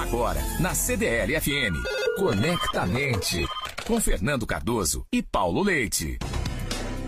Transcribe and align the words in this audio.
Agora, 0.00 0.40
na 0.58 0.74
CDL 0.74 1.38
FM, 1.38 1.76
Conectamente, 2.16 3.46
com 3.86 4.00
Fernando 4.00 4.46
Cardoso 4.46 5.06
e 5.12 5.22
Paulo 5.22 5.62
Leite. 5.62 6.18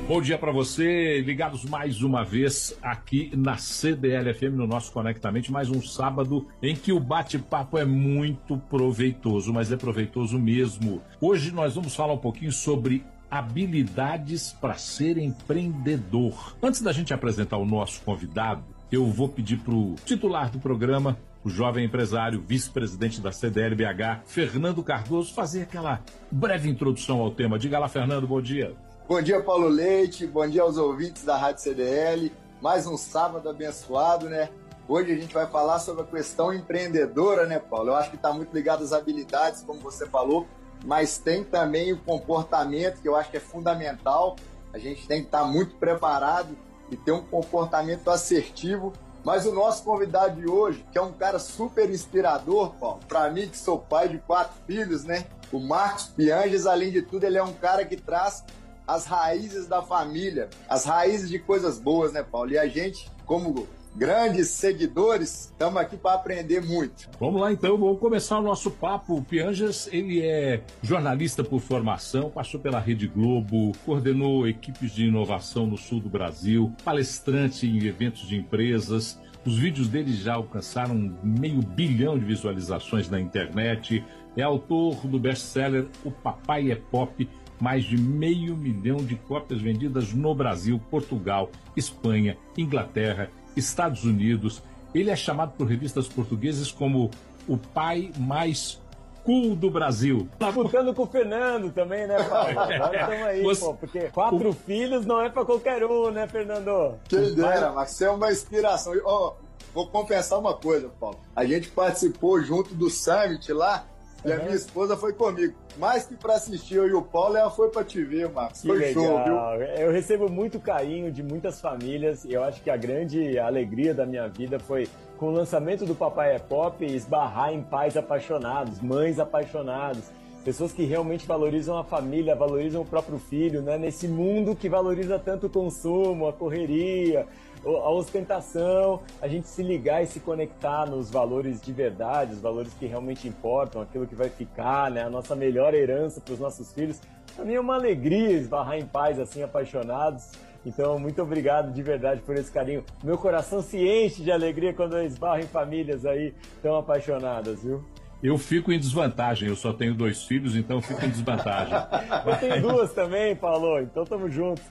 Bom 0.06 0.20
dia 0.20 0.36
para 0.36 0.52
você, 0.52 1.22
ligados 1.22 1.64
mais 1.64 2.02
uma 2.02 2.22
vez 2.22 2.76
aqui 2.82 3.32
na 3.34 3.56
CDL 3.56 4.34
FM 4.34 4.56
no 4.56 4.66
nosso 4.66 4.92
Conectamente, 4.92 5.50
mais 5.50 5.70
um 5.70 5.80
sábado 5.80 6.46
em 6.62 6.76
que 6.76 6.92
o 6.92 7.00
bate-papo 7.00 7.78
é 7.78 7.84
muito 7.86 8.58
proveitoso, 8.58 9.54
mas 9.54 9.72
é 9.72 9.76
proveitoso 9.78 10.38
mesmo. 10.38 11.00
Hoje 11.18 11.50
nós 11.50 11.74
vamos 11.74 11.96
falar 11.96 12.12
um 12.12 12.18
pouquinho 12.18 12.52
sobre 12.52 13.02
habilidades 13.30 14.52
para 14.52 14.74
ser 14.74 15.16
empreendedor. 15.16 16.54
Antes 16.62 16.82
da 16.82 16.92
gente 16.92 17.14
apresentar 17.14 17.56
o 17.56 17.64
nosso 17.64 18.02
convidado, 18.02 18.62
eu 18.92 19.06
vou 19.06 19.30
pedir 19.30 19.56
para 19.60 19.72
o 19.72 19.94
titular 20.04 20.50
do 20.50 20.60
programa, 20.60 21.16
o 21.44 21.50
jovem 21.50 21.84
empresário, 21.84 22.40
vice-presidente 22.40 23.20
da 23.20 23.32
CDLBH, 23.32 24.22
Fernando 24.24 24.82
Cardoso, 24.82 25.34
fazer 25.34 25.62
aquela 25.62 26.00
breve 26.30 26.68
introdução 26.68 27.20
ao 27.20 27.30
tema. 27.30 27.58
Diga 27.58 27.78
lá, 27.78 27.88
Fernando, 27.88 28.26
bom 28.26 28.40
dia. 28.40 28.76
Bom 29.08 29.20
dia, 29.20 29.42
Paulo 29.42 29.68
Leite. 29.68 30.26
Bom 30.26 30.48
dia 30.48 30.62
aos 30.62 30.78
ouvintes 30.78 31.24
da 31.24 31.36
Rádio 31.36 31.62
CDL. 31.62 32.32
Mais 32.60 32.86
um 32.86 32.96
sábado 32.96 33.48
abençoado, 33.48 34.28
né? 34.28 34.48
Hoje 34.88 35.12
a 35.12 35.16
gente 35.16 35.34
vai 35.34 35.46
falar 35.46 35.80
sobre 35.80 36.02
a 36.02 36.06
questão 36.06 36.52
empreendedora, 36.52 37.46
né, 37.46 37.58
Paulo? 37.58 37.90
Eu 37.90 37.96
acho 37.96 38.10
que 38.10 38.16
está 38.16 38.32
muito 38.32 38.54
ligado 38.54 38.84
às 38.84 38.92
habilidades, 38.92 39.62
como 39.62 39.80
você 39.80 40.06
falou, 40.06 40.46
mas 40.84 41.18
tem 41.18 41.42
também 41.42 41.92
o 41.92 41.98
comportamento, 41.98 43.00
que 43.00 43.08
eu 43.08 43.16
acho 43.16 43.30
que 43.30 43.36
é 43.36 43.40
fundamental. 43.40 44.36
A 44.72 44.78
gente 44.78 45.06
tem 45.06 45.20
que 45.20 45.26
estar 45.26 45.42
tá 45.42 45.44
muito 45.44 45.74
preparado 45.76 46.56
e 46.90 46.96
ter 46.96 47.12
um 47.12 47.22
comportamento 47.22 48.08
assertivo. 48.10 48.92
Mas 49.24 49.46
o 49.46 49.52
nosso 49.52 49.84
convidado 49.84 50.40
de 50.40 50.48
hoje, 50.48 50.84
que 50.90 50.98
é 50.98 51.02
um 51.02 51.12
cara 51.12 51.38
super 51.38 51.88
inspirador, 51.88 52.74
Paulo, 52.74 53.00
para 53.08 53.30
mim 53.30 53.48
que 53.48 53.56
sou 53.56 53.78
pai 53.78 54.08
de 54.08 54.18
quatro 54.18 54.54
filhos, 54.66 55.04
né? 55.04 55.26
O 55.52 55.60
Marcos 55.60 56.04
Pianges, 56.04 56.66
além 56.66 56.90
de 56.90 57.02
tudo, 57.02 57.24
ele 57.24 57.38
é 57.38 57.42
um 57.42 57.52
cara 57.52 57.84
que 57.84 57.96
traz 57.96 58.42
as 58.86 59.04
raízes 59.06 59.68
da 59.68 59.80
família, 59.80 60.50
as 60.68 60.84
raízes 60.84 61.28
de 61.28 61.38
coisas 61.38 61.78
boas, 61.78 62.12
né, 62.12 62.22
Paulo? 62.22 62.50
E 62.50 62.58
a 62.58 62.66
gente, 62.66 63.10
como 63.24 63.68
grandes 63.94 64.48
seguidores, 64.48 65.50
estamos 65.50 65.80
aqui 65.80 65.96
para 65.96 66.14
aprender 66.14 66.62
muito. 66.62 67.08
Vamos 67.20 67.40
lá 67.40 67.52
então, 67.52 67.76
vamos 67.76 67.98
começar 67.98 68.38
o 68.38 68.42
nosso 68.42 68.70
papo. 68.70 69.16
O 69.16 69.22
Pianjas, 69.22 69.88
ele 69.92 70.22
é 70.22 70.62
jornalista 70.82 71.44
por 71.44 71.60
formação, 71.60 72.30
passou 72.30 72.58
pela 72.58 72.80
Rede 72.80 73.06
Globo, 73.06 73.72
coordenou 73.84 74.48
equipes 74.48 74.92
de 74.92 75.06
inovação 75.06 75.66
no 75.66 75.76
sul 75.76 76.00
do 76.00 76.08
Brasil, 76.08 76.72
palestrante 76.84 77.66
em 77.66 77.84
eventos 77.84 78.26
de 78.26 78.36
empresas. 78.36 79.20
Os 79.44 79.58
vídeos 79.58 79.88
dele 79.88 80.12
já 80.14 80.34
alcançaram 80.34 81.18
meio 81.22 81.60
bilhão 81.60 82.18
de 82.18 82.24
visualizações 82.24 83.10
na 83.10 83.20
internet. 83.20 84.04
É 84.36 84.42
autor 84.42 85.06
do 85.06 85.18
best-seller 85.18 85.86
O 86.04 86.10
Papai 86.10 86.70
é 86.70 86.76
Pop, 86.76 87.28
mais 87.60 87.84
de 87.84 87.98
meio 87.98 88.56
milhão 88.56 88.98
de 88.98 89.16
cópias 89.16 89.60
vendidas 89.60 90.12
no 90.12 90.34
Brasil, 90.34 90.80
Portugal, 90.90 91.50
Espanha, 91.76 92.38
Inglaterra 92.56 93.30
Estados 93.56 94.04
Unidos. 94.04 94.62
Ele 94.94 95.10
é 95.10 95.16
chamado 95.16 95.52
por 95.56 95.66
revistas 95.66 96.06
portuguesas 96.08 96.70
como 96.70 97.10
o 97.48 97.56
pai 97.56 98.12
mais 98.18 98.80
cool 99.24 99.54
do 99.54 99.70
Brasil. 99.70 100.28
Tá 100.38 100.46
Disputando 100.46 100.94
com 100.94 101.02
o 101.02 101.06
Fernando 101.06 101.72
também, 101.72 102.06
né, 102.06 102.22
Paulo? 102.24 102.50
Agora 102.58 103.00
estamos 103.00 103.26
aí, 103.26 103.42
Você... 103.42 103.60
pô, 103.60 103.74
porque 103.74 104.00
quatro 104.10 104.50
o... 104.50 104.52
filhos 104.52 105.06
não 105.06 105.20
é 105.20 105.28
para 105.28 105.44
qualquer 105.44 105.84
um, 105.84 106.10
né, 106.10 106.26
Fernando? 106.26 106.98
Quem 107.08 107.34
dera, 107.34 107.72
mas 107.72 107.90
você 107.92 108.04
é 108.04 108.10
uma 108.10 108.30
inspiração. 108.30 108.92
Oh, 109.04 109.32
vou 109.72 109.88
confessar 109.88 110.38
uma 110.38 110.54
coisa, 110.54 110.90
Paulo. 111.00 111.18
A 111.34 111.44
gente 111.44 111.68
participou 111.68 112.42
junto 112.42 112.74
do 112.74 112.90
Summit 112.90 113.52
lá 113.52 113.86
e 114.24 114.28
uhum. 114.28 114.34
a 114.34 114.38
minha 114.38 114.54
esposa 114.54 114.96
foi 114.96 115.12
comigo. 115.12 115.54
Mais 115.76 116.06
que 116.06 116.14
para 116.14 116.34
assistir 116.34 116.76
eu 116.76 116.88
e 116.88 116.92
o 116.92 117.02
Paulo, 117.02 117.36
ela 117.36 117.50
foi 117.50 117.70
para 117.70 117.84
te 117.84 118.02
ver, 118.02 118.30
Marcos. 118.30 118.60
Que 118.60 118.68
foi 118.68 118.78
legal. 118.78 119.04
show, 119.04 119.24
viu? 119.24 119.66
Eu 119.66 119.92
recebo 119.92 120.28
muito 120.28 120.60
carinho 120.60 121.10
de 121.10 121.22
muitas 121.22 121.60
famílias 121.60 122.24
e 122.24 122.32
eu 122.32 122.44
acho 122.44 122.62
que 122.62 122.70
a 122.70 122.76
grande 122.76 123.38
alegria 123.38 123.92
da 123.94 124.06
minha 124.06 124.28
vida 124.28 124.58
foi 124.58 124.88
com 125.18 125.28
o 125.28 125.30
lançamento 125.30 125.86
do 125.86 125.94
Papai 125.94 126.34
é 126.34 126.38
Pop 126.38 126.84
esbarrar 126.84 127.52
em 127.52 127.62
pais 127.62 127.96
apaixonados, 127.96 128.80
mães 128.80 129.18
apaixonadas. 129.18 130.10
Pessoas 130.44 130.72
que 130.72 130.84
realmente 130.84 131.24
valorizam 131.24 131.78
a 131.78 131.84
família, 131.84 132.34
valorizam 132.34 132.82
o 132.82 132.84
próprio 132.84 133.18
filho, 133.18 133.62
né? 133.62 133.78
Nesse 133.78 134.08
mundo 134.08 134.56
que 134.56 134.68
valoriza 134.68 135.20
tanto 135.20 135.46
o 135.46 135.50
consumo, 135.50 136.26
a 136.26 136.32
correria, 136.32 137.28
a 137.64 137.90
ostentação, 137.90 139.00
a 139.20 139.28
gente 139.28 139.46
se 139.48 139.62
ligar 139.62 140.02
e 140.02 140.06
se 140.06 140.20
conectar 140.20 140.86
nos 140.86 141.10
valores 141.10 141.60
de 141.60 141.72
verdade, 141.72 142.34
os 142.34 142.40
valores 142.40 142.72
que 142.74 142.86
realmente 142.86 143.28
importam, 143.28 143.80
aquilo 143.80 144.06
que 144.06 144.14
vai 144.14 144.28
ficar, 144.28 144.90
né? 144.90 145.02
A 145.04 145.10
nossa 145.10 145.36
melhor 145.36 145.74
herança 145.74 146.20
para 146.20 146.34
os 146.34 146.40
nossos 146.40 146.72
filhos. 146.72 147.00
Para 147.34 147.44
mim 147.44 147.54
é 147.54 147.60
uma 147.60 147.74
alegria 147.74 148.30
esbarrar 148.30 148.78
em 148.78 148.86
paz 148.86 149.18
assim, 149.18 149.42
apaixonados. 149.42 150.32
Então, 150.64 150.98
muito 150.98 151.20
obrigado 151.20 151.72
de 151.72 151.82
verdade 151.82 152.20
por 152.20 152.36
esse 152.36 152.50
carinho. 152.50 152.84
Meu 153.02 153.18
coração 153.18 153.60
se 153.60 153.78
enche 153.78 154.22
de 154.22 154.30
alegria 154.30 154.72
quando 154.72 154.96
eu 154.96 155.04
esbarro 155.04 155.40
em 155.40 155.46
famílias 155.46 156.06
aí 156.06 156.34
tão 156.62 156.76
apaixonadas, 156.76 157.62
viu? 157.62 157.84
Eu 158.22 158.38
fico 158.38 158.70
em 158.70 158.78
desvantagem, 158.78 159.48
eu 159.48 159.56
só 159.56 159.72
tenho 159.72 159.94
dois 159.94 160.22
filhos, 160.22 160.54
então 160.54 160.76
eu 160.76 160.82
fico 160.82 161.04
em 161.04 161.10
desvantagem. 161.10 161.74
eu 162.24 162.36
tenho 162.38 162.62
duas 162.62 162.92
também, 162.92 163.34
Paulo, 163.34 163.80
então 163.80 164.04
estamos 164.04 164.32
juntos. 164.32 164.62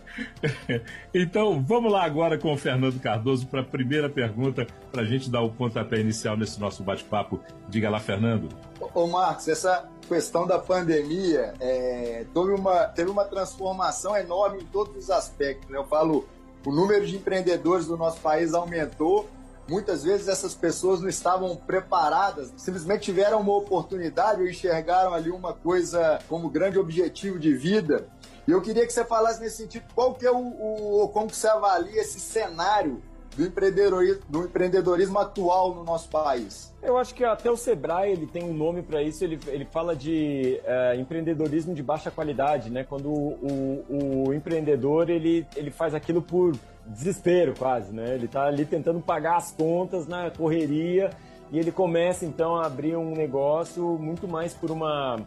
então, 1.13 1.61
vamos 1.61 1.91
lá 1.91 2.05
agora 2.05 2.37
com 2.37 2.53
o 2.53 2.57
Fernando 2.57 2.97
Cardoso 3.01 3.45
para 3.47 3.59
a 3.59 3.63
primeira 3.63 4.09
pergunta, 4.09 4.65
para 4.89 5.01
a 5.01 5.05
gente 5.05 5.29
dar 5.29 5.41
o 5.41 5.51
pontapé 5.51 5.99
inicial 5.99 6.37
nesse 6.37 6.59
nosso 6.61 6.81
bate-papo. 6.81 7.41
Diga 7.67 7.89
lá, 7.89 7.99
Fernando. 7.99 8.47
Ô, 8.93 9.05
Marcos, 9.07 9.49
essa 9.49 9.85
questão 10.07 10.47
da 10.47 10.57
pandemia 10.57 11.53
é, 11.59 12.25
teve, 12.33 12.53
uma, 12.53 12.85
teve 12.85 13.09
uma 13.09 13.25
transformação 13.25 14.15
enorme 14.15 14.61
em 14.61 14.65
todos 14.65 14.95
os 14.95 15.09
aspectos. 15.09 15.69
Né? 15.69 15.77
Eu 15.77 15.85
falo, 15.85 16.25
o 16.65 16.71
número 16.71 17.05
de 17.05 17.17
empreendedores 17.17 17.85
do 17.85 17.97
nosso 17.97 18.21
país 18.21 18.53
aumentou, 18.53 19.29
Muitas 19.71 20.03
vezes 20.03 20.27
essas 20.27 20.53
pessoas 20.53 20.99
não 20.99 21.07
estavam 21.07 21.55
preparadas, 21.55 22.51
simplesmente 22.57 23.03
tiveram 23.03 23.39
uma 23.39 23.55
oportunidade 23.55 24.41
ou 24.41 24.45
enxergaram 24.45 25.13
ali 25.13 25.31
uma 25.31 25.53
coisa 25.53 26.19
como 26.27 26.49
grande 26.49 26.77
objetivo 26.77 27.39
de 27.39 27.55
vida. 27.55 28.05
E 28.45 28.51
eu 28.51 28.61
queria 28.61 28.85
que 28.85 28.91
você 28.91 29.05
falasse 29.05 29.39
nesse 29.39 29.63
sentido, 29.63 29.85
qual 29.95 30.13
que 30.13 30.25
é 30.25 30.31
o, 30.31 31.03
o 31.03 31.07
como 31.13 31.27
que 31.27 31.37
você 31.37 31.47
avalia 31.47 32.01
esse 32.01 32.19
cenário 32.19 33.01
do 33.35 33.45
empreendedorismo, 33.45 34.21
do 34.27 34.43
empreendedorismo 34.43 35.19
atual 35.19 35.73
no 35.73 35.83
nosso 35.83 36.09
país? 36.09 36.73
Eu 36.81 36.97
acho 36.97 37.13
que 37.13 37.23
até 37.23 37.49
o 37.49 37.55
Sebrae 37.55 38.11
ele 38.11 38.27
tem 38.27 38.43
um 38.43 38.53
nome 38.53 38.81
para 38.81 39.01
isso. 39.01 39.23
Ele, 39.23 39.39
ele 39.47 39.65
fala 39.65 39.95
de 39.95 40.59
é, 40.63 40.95
empreendedorismo 40.97 41.73
de 41.73 41.81
baixa 41.81 42.11
qualidade, 42.11 42.69
né? 42.69 42.83
Quando 42.83 43.09
o, 43.09 43.85
o, 43.89 44.27
o, 44.27 44.33
empreendedor 44.33 45.09
ele, 45.09 45.45
ele 45.55 45.71
faz 45.71 45.93
aquilo 45.93 46.21
por 46.21 46.55
desespero 46.85 47.53
quase, 47.57 47.93
né? 47.93 48.15
Ele 48.15 48.25
está 48.25 48.45
ali 48.45 48.65
tentando 48.65 48.99
pagar 48.99 49.37
as 49.37 49.51
contas 49.51 50.07
na 50.07 50.29
correria 50.31 51.11
e 51.51 51.59
ele 51.59 51.71
começa 51.71 52.25
então 52.25 52.55
a 52.55 52.65
abrir 52.65 52.95
um 52.95 53.13
negócio 53.13 53.97
muito 53.97 54.27
mais 54.27 54.53
por 54.53 54.71
uma 54.71 55.19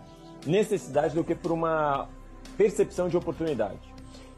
necessidade 0.47 1.14
do 1.14 1.25
que 1.25 1.34
por 1.34 1.53
uma 1.53 2.09
percepção 2.56 3.09
de 3.09 3.16
oportunidade. 3.16 3.94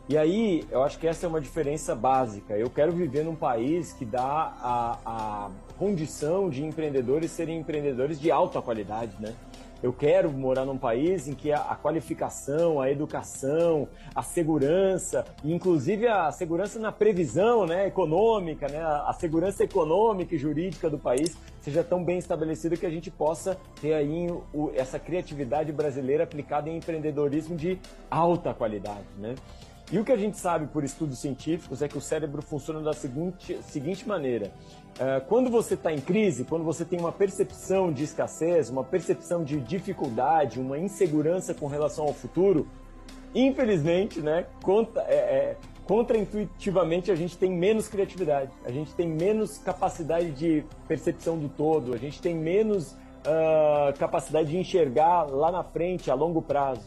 E 0.08 0.16
aí, 0.16 0.64
eu 0.70 0.84
acho 0.84 1.00
que 1.00 1.06
essa 1.08 1.26
é 1.26 1.28
uma 1.28 1.40
diferença 1.40 1.92
básica. 1.92 2.56
Eu 2.56 2.70
quero 2.70 2.92
viver 2.92 3.24
num 3.24 3.34
país 3.34 3.92
que 3.92 4.04
dá 4.04 4.54
a, 4.60 4.98
a 5.04 5.50
condição 5.76 6.48
de 6.48 6.64
empreendedores 6.64 7.32
serem 7.32 7.58
empreendedores 7.58 8.20
de 8.20 8.30
alta 8.30 8.62
qualidade, 8.62 9.16
né? 9.18 9.34
Eu 9.82 9.92
quero 9.92 10.32
morar 10.32 10.64
num 10.64 10.78
país 10.78 11.28
em 11.28 11.34
que 11.34 11.52
a, 11.52 11.58
a 11.58 11.76
qualificação, 11.76 12.80
a 12.80 12.90
educação, 12.90 13.88
a 14.14 14.22
segurança, 14.22 15.24
inclusive 15.44 16.06
a 16.06 16.32
segurança 16.32 16.78
na 16.78 16.90
previsão 16.90 17.66
né, 17.66 17.86
econômica, 17.86 18.68
né, 18.68 18.78
a, 18.78 19.10
a 19.10 19.12
segurança 19.12 19.64
econômica 19.64 20.34
e 20.34 20.38
jurídica 20.38 20.88
do 20.88 20.98
país 20.98 21.36
seja 21.60 21.84
tão 21.84 22.02
bem 22.02 22.16
estabelecida 22.16 22.76
que 22.76 22.86
a 22.86 22.90
gente 22.90 23.10
possa 23.10 23.58
ter 23.80 23.92
aí 23.92 24.30
o, 24.54 24.70
essa 24.74 24.98
criatividade 24.98 25.72
brasileira 25.72 26.24
aplicada 26.24 26.70
em 26.70 26.78
empreendedorismo 26.78 27.54
de 27.54 27.78
alta 28.10 28.54
qualidade. 28.54 29.06
Né? 29.18 29.34
E 29.90 29.98
o 30.00 30.04
que 30.04 30.10
a 30.10 30.16
gente 30.16 30.36
sabe 30.36 30.66
por 30.66 30.82
estudos 30.82 31.18
científicos 31.18 31.80
é 31.80 31.86
que 31.86 31.96
o 31.96 32.00
cérebro 32.00 32.42
funciona 32.42 32.80
da 32.80 32.92
seguinte, 32.92 33.56
seguinte 33.62 34.06
maneira: 34.06 34.50
uh, 34.96 35.24
quando 35.28 35.48
você 35.48 35.74
está 35.74 35.92
em 35.92 36.00
crise, 36.00 36.44
quando 36.44 36.64
você 36.64 36.84
tem 36.84 36.98
uma 36.98 37.12
percepção 37.12 37.92
de 37.92 38.02
escassez, 38.02 38.68
uma 38.68 38.82
percepção 38.82 39.44
de 39.44 39.60
dificuldade, 39.60 40.58
uma 40.58 40.76
insegurança 40.76 41.54
com 41.54 41.68
relação 41.68 42.04
ao 42.04 42.12
futuro, 42.12 42.66
infelizmente, 43.32 44.20
né, 44.20 44.46
contra, 44.60 45.02
é, 45.02 45.14
é, 45.14 45.56
contraintuitivamente 45.86 47.12
a 47.12 47.14
gente 47.14 47.38
tem 47.38 47.52
menos 47.52 47.86
criatividade, 47.86 48.50
a 48.64 48.72
gente 48.72 48.92
tem 48.92 49.06
menos 49.06 49.56
capacidade 49.58 50.32
de 50.32 50.64
percepção 50.88 51.38
do 51.38 51.48
todo, 51.48 51.94
a 51.94 51.96
gente 51.96 52.20
tem 52.20 52.34
menos 52.34 52.90
uh, 52.92 53.96
capacidade 54.00 54.48
de 54.48 54.58
enxergar 54.58 55.30
lá 55.30 55.52
na 55.52 55.62
frente, 55.62 56.10
a 56.10 56.14
longo 56.14 56.42
prazo. 56.42 56.82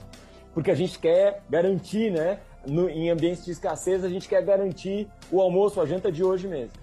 Porque 0.54 0.72
a 0.72 0.76
gente 0.76 1.00
quer 1.00 1.44
garantir, 1.50 2.12
né? 2.12 2.40
No, 2.66 2.90
em 2.90 3.10
ambientes 3.10 3.46
de 3.46 3.52
escassez, 3.52 4.04
a 4.04 4.10
gente 4.10 4.28
quer 4.28 4.44
garantir 4.44 5.08
o 5.32 5.42
almoço, 5.42 5.80
a 5.80 5.86
janta 5.86 6.12
de 6.12 6.24
hoje 6.24 6.48
mesmo. 6.48 6.74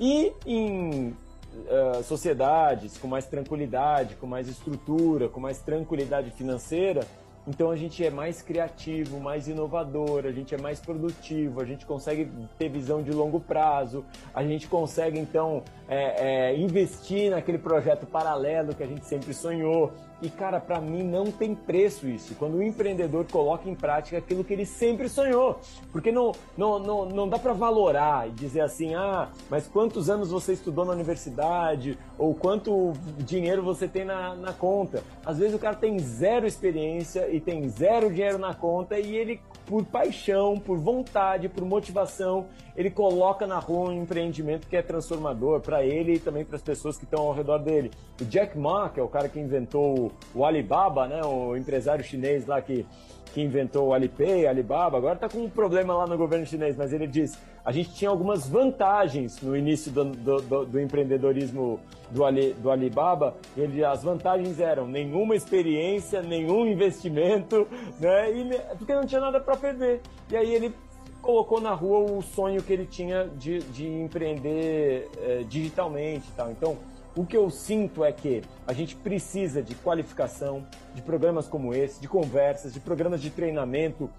E 0.00 0.32
em 0.46 1.08
uh, 1.08 2.02
sociedades 2.02 2.98
com 2.98 3.06
mais 3.06 3.26
tranquilidade, 3.26 4.16
com 4.16 4.26
mais 4.26 4.48
estrutura, 4.48 5.28
com 5.28 5.40
mais 5.40 5.60
tranquilidade 5.60 6.30
financeira, 6.30 7.06
então 7.46 7.70
a 7.70 7.76
gente 7.76 8.04
é 8.04 8.10
mais 8.10 8.40
criativo, 8.40 9.20
mais 9.20 9.48
inovador, 9.48 10.24
a 10.24 10.32
gente 10.32 10.54
é 10.54 10.58
mais 10.58 10.80
produtivo, 10.80 11.60
a 11.60 11.64
gente 11.64 11.84
consegue 11.84 12.30
ter 12.58 12.70
visão 12.70 13.02
de 13.02 13.12
longo 13.12 13.38
prazo, 13.38 14.04
a 14.34 14.42
gente 14.42 14.66
consegue 14.66 15.18
então 15.18 15.62
é, 15.86 16.52
é, 16.52 16.56
investir 16.56 17.30
naquele 17.30 17.58
projeto 17.58 18.06
paralelo 18.06 18.74
que 18.74 18.82
a 18.82 18.86
gente 18.86 19.04
sempre 19.04 19.34
sonhou. 19.34 19.92
E 20.24 20.30
cara, 20.30 20.58
para 20.58 20.80
mim 20.80 21.02
não 21.02 21.30
tem 21.30 21.54
preço 21.54 22.08
isso. 22.08 22.34
Quando 22.36 22.54
o 22.54 22.62
empreendedor 22.62 23.26
coloca 23.30 23.68
em 23.68 23.74
prática 23.74 24.16
aquilo 24.16 24.42
que 24.42 24.54
ele 24.54 24.64
sempre 24.64 25.06
sonhou, 25.06 25.60
porque 25.92 26.10
não 26.10 26.32
não, 26.56 26.78
não, 26.78 27.04
não 27.04 27.28
dá 27.28 27.38
para 27.38 27.52
valorar 27.52 28.26
e 28.26 28.30
dizer 28.30 28.62
assim, 28.62 28.94
ah, 28.94 29.28
mas 29.50 29.66
quantos 29.66 30.08
anos 30.08 30.30
você 30.30 30.54
estudou 30.54 30.82
na 30.86 30.92
universidade 30.92 31.98
ou 32.16 32.34
quanto 32.34 32.94
dinheiro 33.18 33.62
você 33.62 33.86
tem 33.86 34.06
na, 34.06 34.34
na 34.34 34.54
conta? 34.54 35.02
Às 35.26 35.36
vezes 35.36 35.54
o 35.54 35.58
cara 35.58 35.76
tem 35.76 35.98
zero 35.98 36.46
experiência 36.46 37.28
e 37.28 37.38
tem 37.38 37.68
zero 37.68 38.08
dinheiro 38.10 38.38
na 38.38 38.54
conta 38.54 38.98
e 38.98 39.14
ele 39.14 39.42
por 39.66 39.84
paixão, 39.84 40.58
por 40.58 40.78
vontade, 40.78 41.48
por 41.48 41.64
motivação, 41.64 42.46
ele 42.76 42.90
coloca 42.90 43.46
na 43.46 43.58
rua 43.58 43.90
um 43.90 44.02
empreendimento 44.02 44.66
que 44.66 44.76
é 44.76 44.82
transformador 44.82 45.60
para 45.60 45.84
ele 45.84 46.14
e 46.14 46.18
também 46.18 46.44
para 46.44 46.56
as 46.56 46.62
pessoas 46.62 46.96
que 46.96 47.04
estão 47.04 47.22
ao 47.22 47.32
redor 47.32 47.58
dele. 47.58 47.90
O 48.20 48.24
Jack 48.24 48.58
Ma, 48.58 48.88
que 48.88 49.00
é 49.00 49.02
o 49.02 49.08
cara 49.08 49.28
que 49.28 49.38
inventou 49.38 50.10
o 50.34 50.44
Alibaba, 50.44 51.06
né, 51.06 51.22
o 51.24 51.56
empresário 51.56 52.04
chinês 52.04 52.46
lá 52.46 52.60
que, 52.60 52.86
que 53.32 53.40
inventou 53.40 53.88
o 53.88 53.94
Alipay, 53.94 54.46
Alibaba, 54.46 54.98
agora 54.98 55.14
está 55.14 55.28
com 55.28 55.38
um 55.38 55.50
problema 55.50 55.94
lá 55.94 56.06
no 56.06 56.16
governo 56.16 56.46
chinês, 56.46 56.76
mas 56.76 56.92
ele 56.92 57.06
diz: 57.06 57.38
a 57.64 57.72
gente 57.72 57.94
tinha 57.94 58.10
algumas 58.10 58.46
vantagens 58.46 59.40
no 59.40 59.56
início 59.56 59.90
do, 59.90 60.04
do, 60.04 60.40
do, 60.42 60.66
do 60.66 60.80
empreendedorismo 60.80 61.80
do, 62.10 62.24
Ali, 62.24 62.52
do 62.54 62.70
Alibaba. 62.70 63.34
Ele, 63.56 63.82
as 63.84 64.02
vantagens 64.02 64.60
eram 64.60 64.86
nenhuma 64.86 65.34
experiência, 65.34 66.20
nenhum 66.20 66.66
investimento, 66.66 67.66
né, 67.98 68.30
e, 68.30 68.58
porque 68.76 68.94
não 68.94 69.06
tinha 69.06 69.20
nada 69.20 69.40
para 69.40 69.56
perder. 69.56 70.00
E 70.30 70.36
aí 70.36 70.54
ele 70.54 70.74
colocou 71.22 71.58
na 71.58 71.72
rua 71.72 72.00
o 72.00 72.22
sonho 72.22 72.62
que 72.62 72.70
ele 72.70 72.84
tinha 72.84 73.24
de, 73.24 73.60
de 73.60 73.88
empreender 73.88 75.08
é, 75.22 75.42
digitalmente 75.48 76.28
e 76.28 76.32
tal. 76.36 76.50
Então, 76.50 76.76
o 77.16 77.24
que 77.24 77.36
eu 77.36 77.48
sinto 77.48 78.04
é 78.04 78.12
que 78.12 78.42
a 78.66 78.72
gente 78.72 78.96
precisa 78.96 79.62
de 79.62 79.74
qualificação, 79.76 80.66
de 80.94 81.02
programas 81.02 81.46
como 81.46 81.72
esse, 81.74 82.00
de 82.00 82.08
conversas, 82.08 82.72
de 82.72 82.80
programas 82.80 83.22
de 83.22 83.30
treinamento 83.30 84.10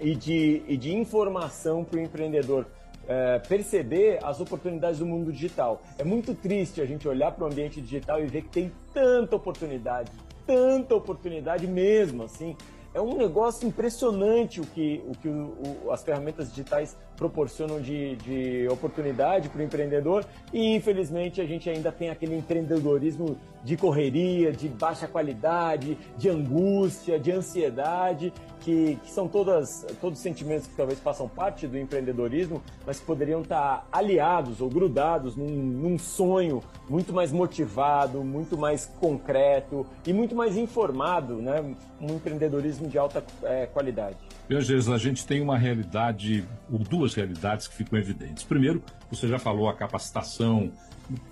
e 0.00 0.14
de, 0.14 0.62
e 0.66 0.76
de 0.76 0.94
informação 0.94 1.84
para 1.84 1.98
o 1.98 2.02
empreendedor 2.02 2.66
é, 3.08 3.38
perceber 3.38 4.18
as 4.24 4.40
oportunidades 4.40 4.98
do 4.98 5.06
mundo 5.06 5.32
digital. 5.32 5.80
É 5.98 6.04
muito 6.04 6.34
triste 6.34 6.80
a 6.80 6.86
gente 6.86 7.06
olhar 7.06 7.30
para 7.32 7.44
o 7.44 7.46
ambiente 7.46 7.80
digital 7.80 8.22
e 8.22 8.26
ver 8.26 8.42
que 8.42 8.48
tem 8.48 8.72
tanta 8.92 9.36
oportunidade, 9.36 10.10
tanta 10.44 10.94
oportunidade 10.94 11.66
mesmo, 11.66 12.24
assim, 12.24 12.56
é 12.96 13.00
um 13.00 13.14
negócio 13.14 13.68
impressionante 13.68 14.58
o 14.58 14.64
que, 14.64 15.04
o 15.06 15.12
que 15.12 15.28
o, 15.28 15.82
o, 15.84 15.90
as 15.92 16.02
ferramentas 16.02 16.48
digitais 16.48 16.96
proporcionam 17.14 17.78
de, 17.78 18.16
de 18.16 18.68
oportunidade 18.68 19.50
para 19.50 19.60
o 19.60 19.62
empreendedor 19.62 20.24
e 20.50 20.74
infelizmente 20.74 21.38
a 21.38 21.44
gente 21.44 21.68
ainda 21.68 21.92
tem 21.92 22.08
aquele 22.08 22.34
empreendedorismo 22.34 23.36
de 23.62 23.76
correria, 23.76 24.50
de 24.50 24.68
baixa 24.68 25.06
qualidade, 25.06 25.98
de 26.16 26.28
angústia, 26.30 27.18
de 27.18 27.32
ansiedade, 27.32 28.32
que, 28.60 28.96
que 29.02 29.10
são 29.10 29.28
todas, 29.28 29.84
todos 30.00 30.18
sentimentos 30.18 30.66
que 30.66 30.74
talvez 30.74 30.98
façam 31.00 31.28
parte 31.28 31.66
do 31.66 31.76
empreendedorismo, 31.76 32.62
mas 32.86 33.00
que 33.00 33.06
poderiam 33.06 33.42
estar 33.42 33.86
aliados 33.90 34.60
ou 34.60 34.70
grudados 34.70 35.36
num, 35.36 35.48
num 35.48 35.98
sonho 35.98 36.62
muito 36.88 37.12
mais 37.12 37.32
motivado, 37.32 38.22
muito 38.22 38.56
mais 38.56 38.86
concreto 39.00 39.84
e 40.06 40.12
muito 40.12 40.34
mais 40.34 40.56
informado, 40.56 41.36
né? 41.36 41.74
um 42.00 42.14
empreendedorismo 42.14 42.85
de 42.88 42.98
alta 42.98 43.24
é, 43.42 43.66
qualidade. 43.66 44.16
Veja, 44.48 44.94
a 44.94 44.98
gente 44.98 45.26
tem 45.26 45.40
uma 45.40 45.58
realidade, 45.58 46.44
ou 46.70 46.78
duas 46.78 47.14
realidades 47.14 47.66
que 47.66 47.74
ficam 47.74 47.98
evidentes. 47.98 48.44
Primeiro, 48.44 48.82
você 49.10 49.26
já 49.26 49.38
falou 49.38 49.68
a 49.68 49.74
capacitação, 49.74 50.70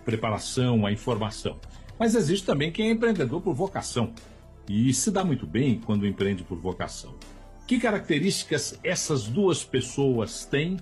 preparação, 0.04 0.84
a 0.84 0.92
informação. 0.92 1.58
Mas 1.98 2.14
existe 2.14 2.44
também 2.44 2.72
quem 2.72 2.88
é 2.88 2.90
empreendedor 2.90 3.40
por 3.40 3.54
vocação 3.54 4.12
e 4.68 4.92
se 4.92 5.10
dá 5.10 5.24
muito 5.24 5.46
bem 5.46 5.80
quando 5.84 6.06
empreende 6.06 6.42
por 6.42 6.58
vocação. 6.58 7.14
Que 7.66 7.78
características 7.78 8.78
essas 8.82 9.24
duas 9.24 9.64
pessoas 9.64 10.44
têm 10.44 10.76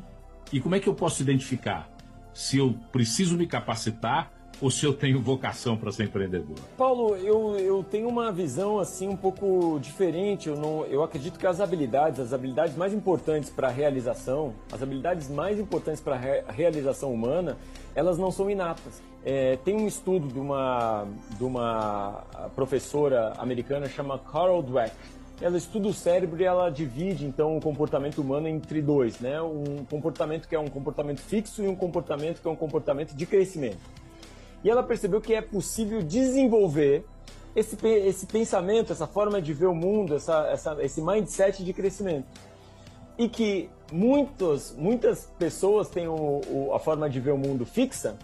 e 0.52 0.60
como 0.60 0.74
é 0.74 0.80
que 0.80 0.88
eu 0.88 0.94
posso 0.94 1.22
identificar 1.22 1.90
se 2.32 2.58
eu 2.58 2.74
preciso 2.90 3.36
me 3.36 3.46
capacitar 3.46 4.32
ou 4.62 4.70
se 4.70 4.87
eu 4.87 4.94
tenho 4.94 5.20
vocação 5.20 5.76
para 5.76 5.91
ser 5.91 6.05
empreendedor? 6.05 6.55
Paulo, 6.79 7.17
eu, 7.17 7.59
eu 7.59 7.82
tenho 7.82 8.09
uma 8.09 8.31
visão 8.31 8.79
assim 8.79 9.09
um 9.09 9.17
pouco 9.17 9.79
diferente. 9.81 10.49
Eu, 10.49 10.56
não, 10.56 10.87
eu 10.87 11.03
acredito 11.03 11.37
que 11.37 11.47
as 11.47 11.61
habilidades, 11.61 12.20
as 12.20 12.32
habilidades 12.32 12.76
mais 12.76 12.94
importantes 12.94 13.50
para 13.50 13.67
a 13.67 13.70
realização, 13.73 14.55
as 14.70 14.81
habilidades 14.81 15.29
mais 15.29 15.59
importantes 15.59 16.00
para 16.00 16.14
a 16.14 16.19
re, 16.19 16.44
realização 16.49 17.12
humana, 17.12 17.59
elas 17.93 18.19
não 18.19 18.31
são 18.31 18.49
inatas. 18.49 19.03
É, 19.25 19.56
tem 19.64 19.75
um 19.75 19.88
estudo 19.88 20.29
de 20.29 20.38
uma, 20.38 21.06
de 21.37 21.43
uma 21.43 22.23
professora 22.55 23.32
americana 23.38 23.88
chamada 23.88 24.23
Carol 24.31 24.62
Dweck. 24.62 24.93
Ela 25.41 25.56
estuda 25.56 25.88
o 25.88 25.93
cérebro 25.93 26.41
e 26.41 26.44
ela 26.44 26.70
divide 26.70 27.25
então 27.25 27.56
o 27.56 27.61
comportamento 27.61 28.19
humano 28.19 28.47
entre 28.47 28.81
dois, 28.81 29.19
né? 29.19 29.43
Um 29.43 29.85
comportamento 29.91 30.47
que 30.47 30.55
é 30.55 30.58
um 30.58 30.69
comportamento 30.69 31.19
fixo 31.19 31.65
e 31.65 31.67
um 31.67 31.75
comportamento 31.75 32.41
que 32.41 32.47
é 32.47 32.50
um 32.50 32.55
comportamento 32.55 33.12
de 33.12 33.26
crescimento. 33.26 33.81
E 34.64 34.70
ela 34.70 34.82
percebeu 34.82 35.20
que 35.20 35.35
é 35.35 35.41
possível 35.41 36.03
desenvolver 36.03 37.05
esse, 37.55 37.76
esse 37.87 38.26
pensamento, 38.26 38.93
essa 38.93 39.06
forma 39.06 39.41
de 39.41 39.53
ver 39.53 39.67
o 39.67 39.75
mundo, 39.75 40.14
essa, 40.14 40.47
essa, 40.49 40.76
esse 40.81 41.00
mindset 41.00 41.64
de 41.64 41.73
crescimento. 41.73 42.26
E 43.19 43.29
que 43.29 43.69
muitos, 43.91 44.75
muitas 44.76 45.29
pessoas 45.38 45.88
têm 45.88 46.09
o, 46.09 46.41
o, 46.49 46.75
a 46.75 46.79
forma 46.79 47.11
de 47.11 47.20
ver 47.20 47.32
o 47.32 47.38
mundo 47.38 47.67
fixa 47.67 48.17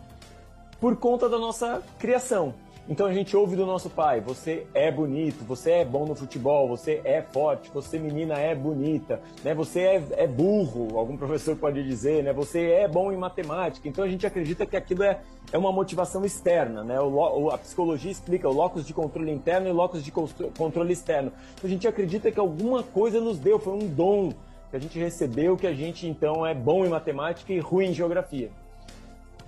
por 0.81 0.97
conta 0.97 1.29
da 1.29 1.39
nossa 1.39 1.83
criação. 1.99 2.55
Então 2.89 3.07
a 3.07 3.13
gente 3.13 3.37
ouve 3.37 3.55
do 3.55 3.67
nosso 3.67 3.91
pai: 3.91 4.21
você 4.21 4.67
é 4.73 4.91
bonito, 4.91 5.45
você 5.45 5.73
é 5.73 5.85
bom 5.85 6.07
no 6.07 6.15
futebol, 6.15 6.67
você 6.67 7.03
é 7.05 7.21
forte, 7.21 7.71
você 7.73 7.99
menina 7.99 8.39
é 8.39 8.55
bonita, 8.55 9.21
né? 9.45 9.55
Você 9.55 9.81
é, 9.81 10.03
é 10.13 10.27
burro, 10.27 10.99
algum 10.99 11.15
professor 11.15 11.55
pode 11.55 11.85
dizer, 11.85 12.25
né? 12.25 12.33
Você 12.33 12.71
é 12.71 12.89
bom 12.89 13.13
em 13.13 13.17
matemática. 13.17 13.87
Então 13.87 14.03
a 14.03 14.09
gente 14.09 14.27
acredita 14.27 14.65
que 14.65 14.75
aquilo 14.75 15.03
é, 15.03 15.21
é 15.53 15.59
uma 15.59 15.71
motivação 15.71 16.25
externa, 16.25 16.83
né? 16.83 16.99
O, 16.99 17.51
a 17.51 17.59
psicologia 17.59 18.11
explica 18.11 18.49
o 18.49 18.53
locus 18.53 18.87
de 18.87 18.95
controle 18.95 19.31
interno 19.31 19.69
e 19.69 19.73
locus 19.73 20.03
de 20.03 20.11
controle 20.11 20.93
externo. 20.95 21.31
Então 21.55 21.69
a 21.69 21.71
gente 21.71 21.87
acredita 21.87 22.33
que 22.33 22.41
alguma 22.41 22.83
coisa 22.83 23.21
nos 23.21 23.39
deu, 23.39 23.59
foi 23.59 23.75
um 23.75 23.87
dom 23.87 24.33
que 24.71 24.77
a 24.77 24.81
gente 24.81 24.99
recebeu, 24.99 25.59
que 25.59 25.67
a 25.67 25.75
gente 25.75 26.07
então 26.07 26.47
é 26.47 26.55
bom 26.55 26.87
em 26.87 26.89
matemática 26.89 27.53
e 27.53 27.59
ruim 27.59 27.89
em 27.89 27.95
geografia. 27.95 28.51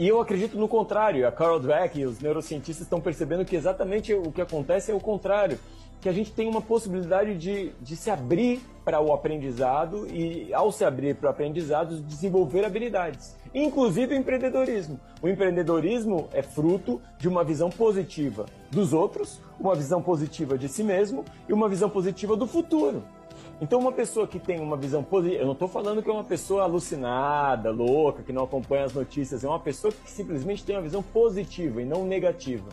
E 0.00 0.08
eu 0.08 0.18
acredito 0.18 0.56
no 0.56 0.66
contrário. 0.66 1.28
A 1.28 1.30
Carol 1.30 1.60
Dweck 1.60 2.00
e 2.00 2.06
os 2.06 2.20
neurocientistas 2.20 2.86
estão 2.86 3.02
percebendo 3.02 3.44
que 3.44 3.54
exatamente 3.54 4.14
o 4.14 4.32
que 4.32 4.40
acontece 4.40 4.90
é 4.90 4.94
o 4.94 4.98
contrário. 4.98 5.58
Que 6.00 6.08
a 6.08 6.12
gente 6.12 6.32
tem 6.32 6.48
uma 6.48 6.62
possibilidade 6.62 7.36
de, 7.36 7.72
de 7.82 7.96
se 7.96 8.10
abrir 8.10 8.62
para 8.82 8.98
o 8.98 9.12
aprendizado 9.12 10.06
e, 10.10 10.54
ao 10.54 10.72
se 10.72 10.86
abrir 10.86 11.16
para 11.16 11.26
o 11.26 11.30
aprendizado, 11.30 12.00
desenvolver 12.00 12.64
habilidades, 12.64 13.36
inclusive 13.54 14.14
o 14.14 14.16
empreendedorismo. 14.16 14.98
O 15.20 15.28
empreendedorismo 15.28 16.30
é 16.32 16.40
fruto 16.40 16.98
de 17.18 17.28
uma 17.28 17.44
visão 17.44 17.68
positiva 17.68 18.46
dos 18.70 18.94
outros, 18.94 19.38
uma 19.60 19.74
visão 19.74 20.00
positiva 20.00 20.56
de 20.56 20.66
si 20.66 20.82
mesmo 20.82 21.26
e 21.46 21.52
uma 21.52 21.68
visão 21.68 21.90
positiva 21.90 22.34
do 22.34 22.46
futuro. 22.46 23.04
Então, 23.60 23.78
uma 23.78 23.92
pessoa 23.92 24.26
que 24.26 24.38
tem 24.38 24.58
uma 24.58 24.76
visão 24.76 25.02
positiva, 25.02 25.42
eu 25.42 25.44
não 25.44 25.52
estou 25.52 25.68
falando 25.68 26.02
que 26.02 26.08
é 26.08 26.12
uma 26.12 26.24
pessoa 26.24 26.62
alucinada, 26.62 27.70
louca, 27.70 28.22
que 28.22 28.32
não 28.32 28.44
acompanha 28.44 28.86
as 28.86 28.94
notícias, 28.94 29.44
é 29.44 29.48
uma 29.48 29.58
pessoa 29.58 29.92
que 29.92 30.10
simplesmente 30.10 30.64
tem 30.64 30.76
uma 30.76 30.82
visão 30.82 31.02
positiva 31.02 31.82
e 31.82 31.84
não 31.84 32.06
negativa. 32.06 32.66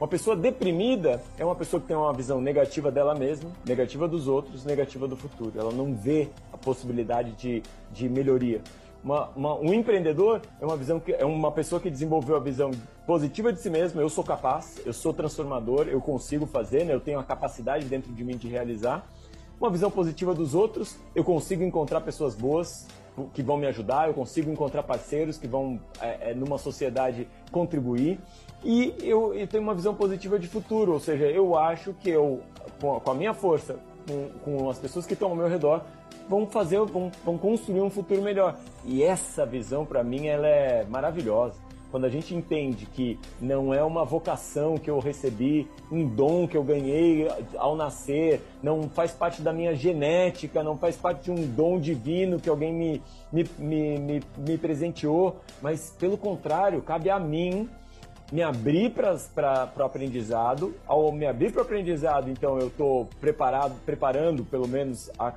Uma 0.00 0.08
pessoa 0.08 0.34
deprimida 0.34 1.22
é 1.38 1.44
uma 1.44 1.54
pessoa 1.54 1.78
que 1.78 1.86
tem 1.86 1.96
uma 1.96 2.12
visão 2.12 2.40
negativa 2.40 2.90
dela 2.90 3.14
mesma, 3.14 3.50
negativa 3.66 4.08
dos 4.08 4.26
outros, 4.26 4.64
negativa 4.64 5.06
do 5.06 5.14
futuro. 5.14 5.52
Ela 5.56 5.72
não 5.72 5.94
vê 5.94 6.30
a 6.50 6.56
possibilidade 6.56 7.32
de, 7.32 7.62
de 7.92 8.08
melhoria. 8.08 8.62
Uma, 9.04 9.28
uma, 9.36 9.54
um 9.54 9.74
empreendedor 9.74 10.40
é 10.58 10.64
uma 10.64 10.76
visão 10.76 10.98
que 10.98 11.12
é 11.12 11.24
uma 11.26 11.52
pessoa 11.52 11.78
que 11.78 11.90
desenvolveu 11.90 12.36
a 12.36 12.40
visão 12.40 12.70
positiva 13.06 13.52
de 13.52 13.60
si 13.60 13.68
mesmo. 13.68 14.00
Eu 14.00 14.08
sou 14.08 14.24
capaz, 14.24 14.80
eu 14.86 14.94
sou 14.94 15.12
transformador, 15.12 15.86
eu 15.86 16.00
consigo 16.00 16.46
fazer, 16.46 16.84
né? 16.84 16.94
eu 16.94 17.00
tenho 17.00 17.18
a 17.18 17.24
capacidade 17.24 17.84
dentro 17.84 18.10
de 18.10 18.24
mim 18.24 18.38
de 18.38 18.48
realizar 18.48 19.06
uma 19.64 19.70
visão 19.70 19.90
positiva 19.90 20.34
dos 20.34 20.54
outros, 20.54 20.96
eu 21.14 21.24
consigo 21.24 21.64
encontrar 21.64 22.02
pessoas 22.02 22.34
boas 22.34 22.86
que 23.32 23.42
vão 23.42 23.56
me 23.56 23.66
ajudar, 23.66 24.08
eu 24.08 24.14
consigo 24.14 24.50
encontrar 24.50 24.82
parceiros 24.82 25.38
que 25.38 25.46
vão, 25.46 25.80
é, 26.00 26.30
é, 26.30 26.34
numa 26.34 26.58
sociedade, 26.58 27.26
contribuir. 27.50 28.20
E 28.62 28.94
eu, 29.00 29.32
eu, 29.34 29.46
tenho 29.46 29.62
uma 29.62 29.74
visão 29.74 29.94
positiva 29.94 30.38
de 30.38 30.48
futuro, 30.48 30.92
ou 30.92 31.00
seja, 31.00 31.24
eu 31.26 31.56
acho 31.56 31.94
que 31.94 32.10
eu, 32.10 32.40
com 32.80 32.96
a, 32.96 33.00
com 33.00 33.10
a 33.10 33.14
minha 33.14 33.32
força, 33.32 33.76
com, 34.06 34.28
com, 34.44 34.68
as 34.68 34.78
pessoas 34.78 35.06
que 35.06 35.14
estão 35.14 35.30
ao 35.30 35.36
meu 35.36 35.48
redor, 35.48 35.82
vão 36.28 36.46
fazer, 36.46 36.78
vão, 36.80 37.10
vão 37.24 37.38
construir 37.38 37.80
um 37.80 37.90
futuro 37.90 38.20
melhor. 38.20 38.56
E 38.84 39.02
essa 39.02 39.46
visão, 39.46 39.86
para 39.86 40.02
mim, 40.04 40.26
ela 40.26 40.46
é 40.46 40.84
maravilhosa. 40.84 41.54
Quando 41.94 42.06
a 42.06 42.08
gente 42.08 42.34
entende 42.34 42.86
que 42.86 43.16
não 43.40 43.72
é 43.72 43.80
uma 43.80 44.04
vocação 44.04 44.76
que 44.76 44.90
eu 44.90 44.98
recebi, 44.98 45.70
um 45.92 46.04
dom 46.04 46.48
que 46.48 46.56
eu 46.56 46.64
ganhei 46.64 47.28
ao 47.56 47.76
nascer, 47.76 48.40
não 48.60 48.88
faz 48.88 49.12
parte 49.12 49.40
da 49.40 49.52
minha 49.52 49.76
genética, 49.76 50.60
não 50.60 50.76
faz 50.76 50.96
parte 50.96 51.26
de 51.26 51.30
um 51.30 51.46
dom 51.46 51.78
divino 51.78 52.40
que 52.40 52.48
alguém 52.48 52.72
me, 52.72 53.02
me, 53.32 53.48
me, 53.56 53.98
me, 54.00 54.22
me 54.36 54.58
presenteou, 54.58 55.36
mas 55.62 55.94
pelo 55.96 56.18
contrário, 56.18 56.82
cabe 56.82 57.10
a 57.10 57.20
mim 57.20 57.70
me 58.32 58.42
abrir 58.42 58.90
para 58.90 59.70
o 59.78 59.82
aprendizado. 59.84 60.74
Ao 60.88 61.12
me 61.12 61.26
abrir 61.26 61.52
para 61.52 61.60
o 61.60 61.62
aprendizado, 61.62 62.28
então 62.28 62.58
eu 62.58 62.66
estou 62.66 63.08
preparado, 63.20 63.76
preparando 63.86 64.44
pelo 64.44 64.66
menos 64.66 65.12
a 65.16 65.30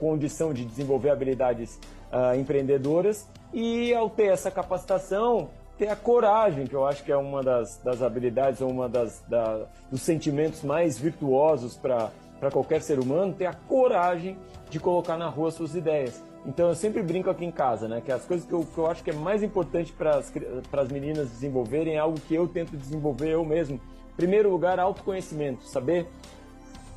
condição 0.00 0.54
de 0.54 0.64
desenvolver 0.64 1.10
habilidades 1.10 1.78
uh, 2.10 2.34
empreendedoras. 2.34 3.28
E 3.52 3.92
ao 3.92 4.08
ter 4.08 4.26
essa 4.26 4.50
capacitação, 4.50 5.50
ter 5.78 5.88
a 5.88 5.96
coragem, 5.96 6.66
que 6.66 6.74
eu 6.74 6.84
acho 6.84 7.04
que 7.04 7.12
é 7.12 7.16
uma 7.16 7.42
das, 7.42 7.78
das 7.78 8.02
habilidades 8.02 8.60
ou 8.60 8.68
uma 8.68 8.88
das 8.88 9.22
da, 9.28 9.66
dos 9.90 10.02
sentimentos 10.02 10.62
mais 10.62 10.98
virtuosos 10.98 11.76
para 11.76 12.10
qualquer 12.50 12.82
ser 12.82 12.98
humano, 12.98 13.32
ter 13.32 13.46
a 13.46 13.54
coragem 13.54 14.36
de 14.68 14.80
colocar 14.80 15.16
na 15.16 15.28
rua 15.28 15.52
suas 15.52 15.76
ideias. 15.76 16.22
Então 16.44 16.68
eu 16.68 16.74
sempre 16.74 17.02
brinco 17.02 17.30
aqui 17.30 17.44
em 17.44 17.50
casa, 17.50 17.86
né? 17.86 18.02
Que 18.04 18.10
as 18.10 18.24
coisas 18.24 18.46
que 18.46 18.52
eu, 18.52 18.64
que 18.64 18.78
eu 18.78 18.86
acho 18.86 19.04
que 19.04 19.10
é 19.10 19.12
mais 19.14 19.42
importante 19.42 19.92
para 19.92 20.18
as 20.18 20.88
meninas 20.90 21.28
desenvolverem 21.28 21.94
é 21.94 21.98
algo 21.98 22.18
que 22.20 22.34
eu 22.34 22.48
tento 22.48 22.76
desenvolver 22.76 23.28
eu 23.28 23.44
mesmo. 23.44 23.80
Primeiro 24.16 24.50
lugar, 24.50 24.80
autoconhecimento, 24.80 25.62
saber 25.64 26.08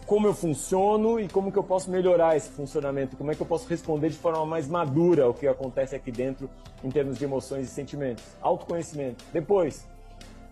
como 0.06 0.28
eu 0.28 0.34
funciono 0.34 1.20
e 1.20 1.28
como 1.28 1.52
que 1.52 1.58
eu 1.58 1.64
posso 1.64 1.90
melhorar 1.90 2.36
esse 2.36 2.50
funcionamento, 2.50 3.16
como 3.16 3.32
é 3.32 3.36
que 3.36 3.42
eu 3.42 3.46
posso 3.46 3.68
responder 3.68 4.10
de 4.10 4.18
forma 4.18 4.46
mais 4.46 4.68
madura 4.68 5.26
ao 5.26 5.34
que 5.34 5.48
acontece 5.48 5.96
aqui 5.96 6.12
dentro 6.12 6.50
em 6.84 6.90
termos 6.90 7.18
de 7.18 7.24
emoções 7.24 7.68
e 7.68 7.70
sentimentos. 7.70 8.24
Autoconhecimento. 8.42 9.24
Depois, 9.32 9.86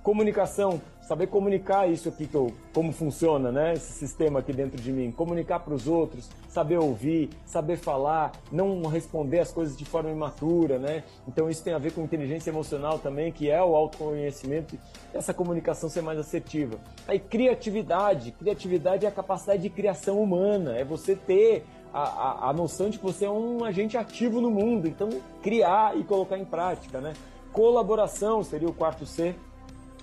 comunicação, 0.04 0.82
saber 1.02 1.28
comunicar 1.28 1.90
isso 1.90 2.08
aqui 2.10 2.28
que 2.28 2.36
eu, 2.36 2.52
como 2.74 2.92
funciona, 2.92 3.52
né, 3.52 3.74
esse 3.74 3.94
sistema 3.94 4.40
aqui 4.40 4.54
dentro 4.54 4.80
de 4.80 4.92
mim, 4.92 5.12
comunicar 5.12 5.60
para 5.60 5.74
os 5.74 5.88
outros, 5.88 6.30
saber 6.48 6.78
ouvir, 6.78 7.30
saber 7.46 7.78
falar, 7.78 8.32
não 8.52 8.84
responder 8.84 9.40
as 9.40 9.52
coisas 9.52 9.76
de 9.76 9.86
forma 9.86 10.10
imatura, 10.10 10.78
né? 10.78 11.04
Então 11.28 11.50
isso 11.50 11.64
tem 11.64 11.74
a 11.74 11.78
ver 11.78 11.94
com 11.94 12.04
inteligência 12.04 12.50
emocional 12.50 13.00
também, 13.00 13.32
que 13.32 13.50
é 13.50 13.62
o 13.62 13.76
autoconhecimento, 13.76 14.78
essa 15.14 15.34
comunicação 15.34 15.90
ser 15.90 16.02
mais 16.02 16.20
assertiva. 16.20 16.78
Aí 17.08 17.20
criatividade, 17.20 18.32
criatividade 18.32 19.06
é 19.06 19.10
a 19.10 19.12
capacidade 19.12 19.62
de 19.62 19.70
criação 19.70 20.22
humana, 20.22 20.78
é 20.78 20.84
você 20.84 21.16
ter 21.16 21.66
a, 21.94 22.02
a, 22.02 22.50
a 22.50 22.54
noção 22.54 22.90
de 22.90 23.00
que 23.00 23.04
você 23.04 23.26
é 23.26 23.32
um 23.32 23.64
agente 23.64 23.98
ativo 23.98 24.40
no 24.40 24.52
mundo, 24.52 24.88
então 24.88 25.10
criar 25.42 25.98
e 25.98 26.04
colocar 26.04 26.38
em 26.38 26.46
prática, 26.46 27.02
né? 27.02 27.14
Colaboração 27.52 28.44
seria 28.44 28.70
o 28.70 28.74
quarto 28.74 29.08
C, 29.08 29.36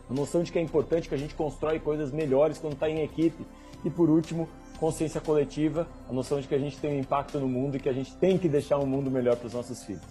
a 0.09 0.15
noção 0.15 0.43
de 0.43 0.53
que 0.53 0.59
é 0.59 0.63
importante 0.63 1.09
que 1.09 1.15
a 1.15 1.19
gente 1.19 1.35
constrói 1.35 1.79
coisas 1.79 2.13
melhores 2.13 2.59
quando 2.59 2.75
está 2.75 2.89
em 2.89 3.03
equipe. 3.03 3.47
E 3.85 3.91
por 3.91 4.09
último, 4.09 4.49
consciência 4.79 5.21
coletiva, 5.21 5.87
a 6.09 6.13
noção 6.13 6.41
de 6.41 6.47
que 6.47 6.55
a 6.55 6.59
gente 6.59 6.79
tem 6.79 6.97
um 6.97 7.01
impacto 7.01 7.39
no 7.39 7.49
mundo 7.49 7.77
e 7.77 7.81
que 7.81 7.89
a 7.89 7.93
gente 7.93 8.15
tem 8.17 8.39
que 8.39 8.49
deixar 8.49 8.79
um 8.79 8.87
mundo 8.87 9.11
melhor 9.11 9.37
para 9.37 9.47
os 9.47 9.53
nossos 9.53 9.83
filhos. 9.83 10.03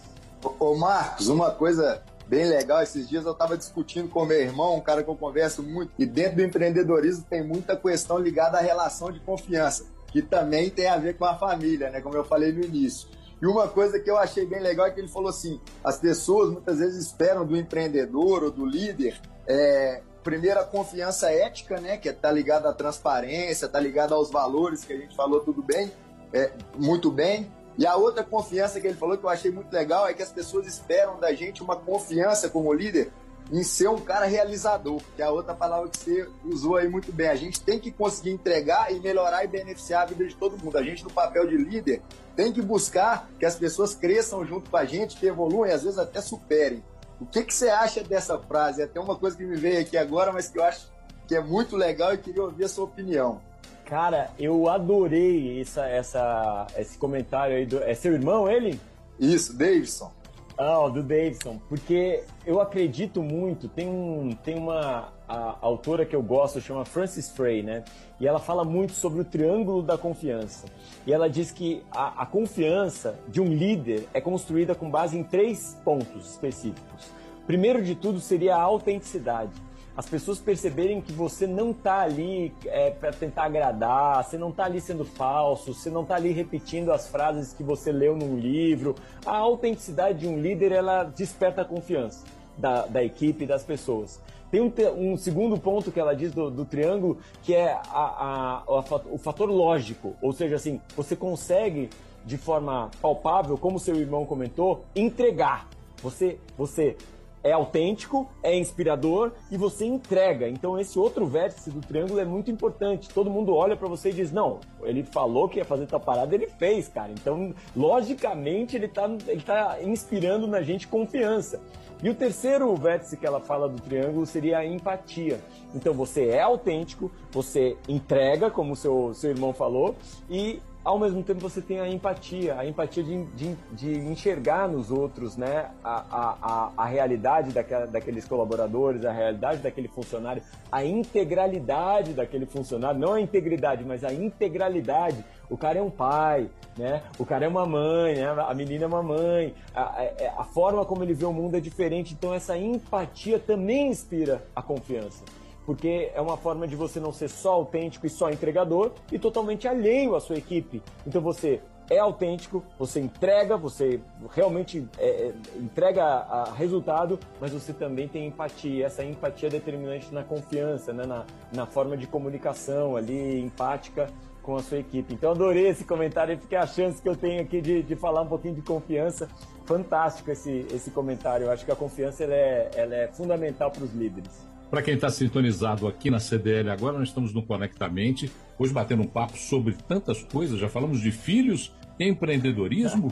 Ô 0.60 0.76
Marcos, 0.76 1.28
uma 1.28 1.52
coisa 1.52 2.04
bem 2.28 2.46
legal, 2.46 2.82
esses 2.82 3.08
dias 3.08 3.26
eu 3.26 3.32
estava 3.32 3.58
discutindo 3.58 4.10
com 4.10 4.26
meu 4.26 4.40
irmão, 4.40 4.76
um 4.76 4.82
cara 4.82 5.04
que 5.04 5.10
eu 5.10 5.16
converso 5.16 5.64
muito, 5.64 5.92
e 5.98 6.06
dentro 6.06 6.38
do 6.38 6.44
empreendedorismo 6.44 7.26
tem 7.30 7.44
muita 7.44 7.76
questão 7.76 8.18
ligada 8.18 8.58
à 8.58 8.62
relação 8.62 9.12
de 9.12 9.20
confiança, 9.20 9.86
que 10.08 10.22
também 10.22 10.70
tem 10.70 10.88
a 10.88 10.98
ver 10.98 11.18
com 11.18 11.26
a 11.26 11.36
família, 11.36 11.90
né? 11.90 12.02
Como 12.02 12.16
eu 12.16 12.24
falei 12.24 12.52
no 12.52 12.64
início. 12.64 13.08
E 13.42 13.46
uma 13.46 13.68
coisa 13.68 14.00
que 14.00 14.10
eu 14.10 14.18
achei 14.18 14.46
bem 14.46 14.62
legal 14.62 14.88
é 14.88 14.92
que 14.92 15.00
ele 15.00 15.08
falou 15.08 15.30
assim: 15.30 15.60
as 15.84 15.98
pessoas 15.98 16.52
muitas 16.52 16.80
vezes 16.80 17.06
esperam 17.06 17.46
do 17.46 17.56
empreendedor 17.58 18.44
ou 18.44 18.52
do 18.52 18.66
líder 18.66 19.20
é, 19.48 20.02
primeiro, 20.24 20.60
a 20.60 20.64
confiança 20.64 21.32
ética, 21.32 21.80
né, 21.80 21.98
que 21.98 22.10
está 22.10 22.32
ligada 22.32 22.70
à 22.70 22.74
transparência, 22.74 23.66
está 23.66 23.80
ligada 23.80 24.16
aos 24.16 24.32
valores 24.32 24.84
que 24.84 24.94
a 24.94 24.98
gente 24.98 25.16
falou 25.16 25.40
tudo 25.42 25.62
bem, 25.62 25.92
é, 26.34 26.52
muito 26.76 27.12
bem. 27.12 27.52
E 27.78 27.86
a 27.86 27.96
outra 27.96 28.24
confiança 28.24 28.80
que 28.80 28.88
ele 28.88 28.98
falou 28.98 29.18
que 29.18 29.26
eu 29.26 29.30
achei 29.30 29.52
muito 29.52 29.72
legal 29.72 30.08
é 30.08 30.14
que 30.14 30.24
as 30.24 30.32
pessoas 30.32 30.66
esperam 30.66 31.20
da 31.20 31.34
gente 31.34 31.62
uma 31.62 31.76
confiança 31.76 32.50
como 32.50 32.74
líder 32.74 33.12
em 33.52 33.64
ser 33.64 33.88
um 33.90 34.00
cara 34.00 34.26
realizador, 34.26 35.00
que 35.16 35.22
é 35.22 35.26
a 35.26 35.32
outra 35.32 35.54
palavra 35.54 35.90
que 35.90 35.98
você 35.98 36.28
usou 36.44 36.78
aí 36.78 36.88
muito 36.88 37.12
bem. 37.12 37.28
A 37.28 37.36
gente 37.36 37.62
tem 37.62 37.80
que 37.80 37.92
conseguir 37.92 38.32
entregar 38.32 38.92
e 38.92 39.00
melhorar 39.00 39.44
e 39.44 39.48
beneficiar 39.48 40.04
a 40.04 40.06
vida 40.06 40.26
de 40.26 40.36
todo 40.36 40.58
mundo. 40.58 40.78
A 40.78 40.84
gente, 40.84 41.04
no 41.04 41.12
papel 41.12 41.46
de 41.48 41.58
líder, 41.58 42.02
tem 42.36 42.52
que 42.52 42.62
buscar 42.62 43.30
que 43.38 43.46
as 43.46 43.56
pessoas 43.56 43.94
cresçam 43.94 44.44
junto 44.46 44.70
com 44.70 44.78
a 44.78 44.86
gente, 44.86 45.18
que 45.18 45.28
evoluem, 45.28 45.72
às 45.72 45.84
vezes 45.84 46.00
até 46.00 46.22
superem. 46.22 46.84
O 47.20 47.26
que, 47.26 47.44
que 47.44 47.54
você 47.54 47.70
acha 47.70 48.04
dessa 48.04 48.38
frase? 48.38 48.82
É 48.82 48.86
até 48.86 49.00
uma 49.00 49.16
coisa 49.16 49.38
que 49.38 49.44
me 49.44 49.56
veio 49.56 49.82
aqui 49.82 49.98
agora, 49.98 50.32
mas 50.32 50.50
que 50.50 50.60
eu 50.60 50.64
acho 50.64 50.88
que 51.28 51.36
é 51.36 51.42
muito 51.42 51.76
legal 51.76 52.14
e 52.14 52.18
queria 52.18 52.44
ouvir 52.44 52.66
a 52.66 52.70
sua 52.70 52.86
opinião. 52.86 53.42
Cara, 53.86 54.32
eu 54.40 54.68
adorei 54.68 55.62
essa, 55.62 55.86
essa, 55.88 56.68
esse 56.78 56.98
comentário 56.98 57.56
aí. 57.56 57.66
Do, 57.66 57.82
é 57.84 57.94
seu 57.94 58.14
irmão, 58.14 58.50
ele? 58.50 58.80
Isso, 59.20 59.56
Davidson. 59.56 60.12
Ah, 60.58 60.88
do 60.88 61.04
Davidson. 61.04 61.60
Porque 61.68 62.24
eu 62.46 62.62
acredito 62.62 63.22
muito, 63.22 63.68
tem, 63.68 63.88
um, 63.88 64.32
tem 64.44 64.58
uma 64.58 65.14
a, 65.28 65.58
autora 65.62 66.06
que 66.06 66.16
eu 66.16 66.24
gosto, 66.24 66.62
chama 66.62 66.86
Frances 66.86 67.30
Frey, 67.30 67.62
né? 67.62 67.84
E 68.20 68.28
ela 68.28 68.40
fala 68.40 68.64
muito 68.64 68.94
sobre 68.94 69.22
o 69.22 69.26
triângulo 69.26 69.82
da 69.82 69.98
confiança. 69.98 70.68
E 71.06 71.12
ela 71.12 71.30
diz 71.30 71.52
que 71.52 71.84
a, 71.92 72.22
a 72.24 72.26
confiança 72.26 73.20
de 73.28 73.42
um 73.42 73.48
líder 73.48 74.08
é 74.14 74.22
construída 74.22 74.74
com 74.74 74.90
base 74.90 75.18
em 75.18 75.24
três 75.24 75.78
pontos 75.84 76.32
específicos. 76.32 77.12
Primeiro 77.46 77.84
de 77.84 77.94
tudo 77.94 78.20
seria 78.20 78.56
a 78.56 78.62
autenticidade 78.62 79.52
as 79.98 80.06
pessoas 80.08 80.40
perceberem 80.40 81.00
que 81.00 81.14
você 81.14 81.48
não 81.48 81.72
está 81.72 82.02
ali 82.02 82.54
é, 82.66 82.92
para 82.92 83.14
tentar 83.14 83.46
agradar, 83.46 84.24
você 84.24 84.38
não 84.38 84.50
está 84.50 84.66
ali 84.66 84.82
sendo 84.82 85.06
falso, 85.06 85.74
você 85.74 85.90
não 85.90 86.02
está 86.02 86.16
ali 86.16 86.32
repetindo 86.32 86.92
as 86.92 87.08
frases 87.08 87.54
que 87.54 87.64
você 87.64 87.92
leu 87.92 88.16
num 88.16 88.38
livro. 88.38 88.96
A 89.26 89.38
autenticidade 89.38 90.20
de 90.20 90.28
um 90.28 90.38
líder 90.38 90.74
ela 90.74 91.04
desperta 91.04 91.62
a 91.62 91.66
confiança 91.66 92.26
da, 92.58 92.86
da 92.86 93.04
equipe 93.04 93.46
das 93.46 93.64
pessoas. 93.64 94.20
Tem 94.52 94.62
um, 94.62 94.72
um, 94.98 95.18
segundo 95.18 95.58
ponto 95.58 95.92
que 95.92 96.00
ela 96.00 96.14
diz 96.14 96.34
do, 96.34 96.52
do 96.52 96.66
triângulo, 96.66 97.18
que 97.42 97.54
é 97.56 97.72
a, 97.72 97.82
a, 97.90 98.64
a, 98.68 99.02
o 99.12 99.18
fator 99.18 99.50
lógico, 99.50 100.16
ou 100.22 100.32
seja, 100.34 100.56
assim, 100.56 100.80
você 100.96 101.16
consegue 101.16 101.90
de 102.26 102.38
forma 102.38 102.90
palpável, 103.02 103.58
como 103.58 103.80
seu 103.80 103.96
irmão 103.96 104.26
comentou, 104.26 104.84
entregar. 104.96 105.68
Você, 106.02 106.38
você 106.58 106.98
é 107.46 107.52
autêntico, 107.52 108.28
é 108.42 108.58
inspirador 108.58 109.32
e 109.52 109.58
você 109.58 109.86
entrega. 109.86 110.50
Então 110.50 110.80
esse 110.80 110.98
outro 110.98 111.28
vértice 111.28 111.70
do 111.70 111.80
triângulo 111.80 112.20
é 112.20 112.26
muito 112.26 112.50
importante. 112.50 113.08
Todo 113.08 113.30
mundo 113.30 113.54
olha 113.54 113.78
para 113.78 113.88
você 113.88 114.10
e 114.10 114.14
diz: 114.14 114.32
"Não, 114.32 114.60
ele 114.82 115.04
falou 115.04 115.48
que 115.48 115.60
ia 115.60 115.66
fazer 115.66 115.86
tal 115.86 116.00
parada, 116.00 116.34
ele 116.34 116.48
fez, 116.48 116.88
cara". 116.88 117.12
Então, 117.12 117.54
logicamente, 117.78 118.76
ele 118.76 118.88
tá 118.88 119.08
ele 119.28 119.42
tá 119.42 119.78
inspirando 119.84 120.48
na 120.48 120.64
gente 120.64 120.88
confiança. 120.88 121.62
E 122.02 122.10
o 122.10 122.16
terceiro 122.16 122.76
vértice 122.76 123.16
que 123.16 123.26
ela 123.26 123.40
fala 123.40 123.70
do 123.70 123.80
triângulo 123.82 124.26
seria 124.26 124.58
a 124.58 124.66
empatia. 124.66 125.40
Então 125.74 125.94
você 125.94 126.28
é 126.30 126.42
autêntico, 126.42 127.12
você 127.32 127.78
entrega, 127.88 128.50
como 128.50 128.74
o 128.74 128.76
seu, 128.76 129.14
seu 129.14 129.30
irmão 129.30 129.54
falou, 129.54 129.96
e 130.30 130.60
ao 130.86 131.00
mesmo 131.00 131.24
tempo 131.24 131.40
você 131.42 131.62
tem 131.62 131.80
a 131.80 131.90
empatia, 131.90 132.60
a 132.60 132.66
empatia 132.66 133.04
de, 133.04 133.26
de, 133.26 133.56
de 133.72 133.98
enxergar 133.98 134.70
nos 134.70 134.92
outros 134.92 135.36
né, 135.36 135.72
a, 135.84 136.36
a, 136.42 136.72
a 136.78 136.86
realidade 136.86 137.52
daquela, 137.52 137.88
daqueles 137.88 138.26
colaboradores, 138.26 139.04
a 139.04 139.12
realidade 139.12 139.64
daquele 139.64 139.88
funcionário, 139.88 140.44
a 140.72 140.86
integralidade 140.86 142.14
daquele 142.14 142.46
funcionário, 142.46 143.00
não 143.00 143.14
a 143.14 143.22
integridade, 143.22 143.84
mas 143.84 144.04
a 144.04 144.14
integralidade. 144.14 145.26
O 145.50 145.58
cara 145.58 145.80
é 145.80 145.82
um 145.82 145.90
pai, 145.90 146.50
né? 146.78 147.02
o 147.18 147.26
cara 147.26 147.46
é 147.46 147.48
uma 147.48 147.66
mãe, 147.66 148.16
né? 148.16 148.28
a 148.28 148.54
menina 148.54 148.84
é 148.84 148.88
uma 148.88 149.02
mãe, 149.02 149.56
a, 149.74 149.82
a, 149.82 150.42
a 150.42 150.44
forma 150.44 150.86
como 150.86 151.04
ele 151.04 151.16
vê 151.16 151.26
o 151.26 151.34
mundo 151.34 151.58
é 151.58 151.60
diferente, 151.60 152.14
então 152.14 152.32
essa 152.32 152.56
empatia 152.56 153.40
também 153.40 153.88
inspira 153.88 154.44
a 154.56 154.62
confiança 154.62 155.24
porque 155.66 156.12
é 156.14 156.22
uma 156.22 156.38
forma 156.38 156.68
de 156.68 156.76
você 156.76 157.00
não 157.00 157.12
ser 157.12 157.30
só 157.30 157.54
autêntico 157.54 158.06
e 158.06 158.10
só 158.10 158.30
entregador 158.30 158.92
e 159.12 159.18
totalmente 159.18 159.68
alheio 159.68 160.16
à 160.16 160.20
sua 160.20 160.38
equipe. 160.38 160.82
Então 161.06 161.22
você 161.22 161.62
é 161.90 162.00
autêntico, 162.00 162.64
você 162.80 163.00
entrega, 163.00 163.58
você 163.58 164.00
realmente 164.32 164.88
é, 164.98 165.08
é, 165.08 165.34
entrega 165.58 166.04
a, 166.04 166.52
resultado, 166.54 167.20
mas 167.40 167.52
você 167.52 167.74
também 167.74 168.08
tem 168.08 168.28
empatia. 168.28 168.86
Essa 168.86 169.04
empatia 169.04 169.50
é 169.50 169.52
determinante 169.52 170.14
na 170.14 170.24
confiança, 170.24 170.92
né? 170.94 171.06
na, 171.06 171.26
na 171.54 171.66
forma 171.66 171.96
de 171.96 172.08
comunicação 172.08 172.96
ali, 172.96 173.40
empática 173.40 174.10
com 174.42 174.56
a 174.56 174.62
sua 174.62 174.78
equipe. 174.78 175.14
Então 175.14 175.32
adorei 175.32 175.68
esse 175.68 175.84
comentário, 175.84 176.38
porque 176.38 176.56
a 176.56 176.68
chance 176.68 177.02
que 177.02 177.10
eu 177.10 177.16
tenho 177.16 177.42
aqui 177.42 177.62
de, 177.62 177.82
de 177.82 177.96
falar 177.96 178.22
um 178.22 178.28
pouquinho 178.28 178.56
de 178.56 178.62
confiança. 178.62 179.28
Fantástico 179.66 180.30
esse, 180.30 180.68
esse 180.72 180.92
comentário. 180.92 181.48
Eu 181.48 181.52
acho 181.52 181.66
que 181.66 181.72
a 181.72 181.76
confiança 181.76 182.24
ela 182.24 182.36
é, 182.36 182.72
ela 182.76 182.96
é 182.96 183.08
fundamental 183.08 183.72
para 183.72 183.84
os 183.84 183.92
líderes. 183.94 184.46
Para 184.70 184.82
quem 184.82 184.96
está 184.96 185.10
sintonizado 185.10 185.88
aqui 185.88 186.10
na 186.10 186.20
CDL 186.20 186.70
agora, 186.70 186.98
nós 186.98 187.10
estamos 187.10 187.34
no 187.34 187.44
Conectamente, 187.44 188.32
hoje 188.58 188.74
batendo 188.74 189.04
um 189.04 189.08
papo 189.08 189.38
sobre 189.38 189.74
tantas 189.88 190.24
coisas, 190.24 190.60
já 190.60 190.68
falamos 190.68 191.02
de 191.02 191.12
filhos, 191.12 191.72
empreendedorismo, 192.00 193.12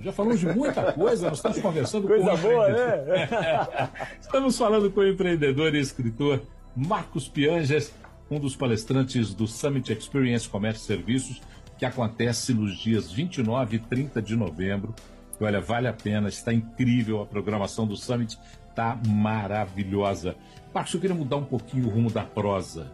Já 0.00 0.12
falamos 0.12 0.40
de 0.40 0.46
muita 0.46 0.92
coisa, 0.92 1.28
nós 1.28 1.38
estamos 1.38 1.58
conversando 1.60 2.08
coisa 2.08 2.30
com. 2.30 2.36
Coisa 2.36 2.48
boa, 2.48 2.68
né? 2.68 3.28
estamos 4.20 4.58
falando 4.58 4.90
com 4.90 5.00
o 5.00 5.06
empreendedor 5.06 5.74
e 5.74 5.80
escritor 5.80 6.42
Marcos 6.74 7.28
Pianges, 7.28 7.92
um 8.30 8.40
dos 8.40 8.56
palestrantes 8.56 9.34
do 9.34 9.46
Summit 9.46 9.92
Experience 9.92 10.48
Comércio 10.48 10.82
e 10.82 10.86
Serviços, 10.86 11.42
que 11.78 11.84
acontece 11.84 12.54
nos 12.54 12.78
dias 12.78 13.12
29 13.12 13.76
e 13.76 13.78
30 13.78 14.22
de 14.22 14.34
novembro. 14.34 14.94
E 15.40 15.44
olha, 15.44 15.60
vale 15.60 15.86
a 15.86 15.92
pena, 15.92 16.28
está 16.28 16.52
incrível 16.52 17.20
a 17.20 17.26
programação 17.26 17.86
do 17.86 17.96
Summit, 17.96 18.38
está 18.70 18.98
maravilhosa. 19.06 20.34
Marcos, 20.74 20.94
eu 20.94 21.00
queria 21.00 21.16
mudar 21.16 21.36
um 21.36 21.44
pouquinho 21.44 21.86
o 21.86 21.90
rumo 21.90 22.10
da 22.10 22.24
prosa, 22.24 22.92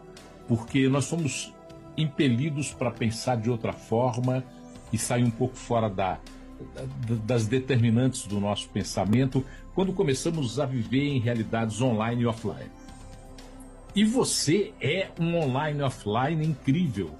porque 0.49 0.89
nós 0.89 1.05
somos 1.05 1.55
impelidos 1.97 2.73
para 2.73 2.91
pensar 2.91 3.37
de 3.37 3.51
outra 3.51 3.73
forma 3.73 4.45
e 4.93 4.99
sair 4.99 5.23
um 5.23 5.31
pouco 5.31 5.57
fora 5.57 5.89
da, 5.89 6.19
das 7.25 7.47
determinantes 7.47 8.27
do 8.27 8.41
nosso 8.41 8.69
pensamento 8.69 9.45
quando 9.75 9.93
começamos 9.93 10.59
a 10.59 10.67
viver 10.67 11.07
em 11.07 11.21
realidades 11.21 11.81
online 11.81 12.23
e 12.23 12.27
offline. 12.27 12.71
E 13.95 14.05
você 14.05 14.73
é 14.81 15.11
um 15.19 15.37
online 15.37 15.83
offline 15.83 16.47
incrível. 16.47 17.11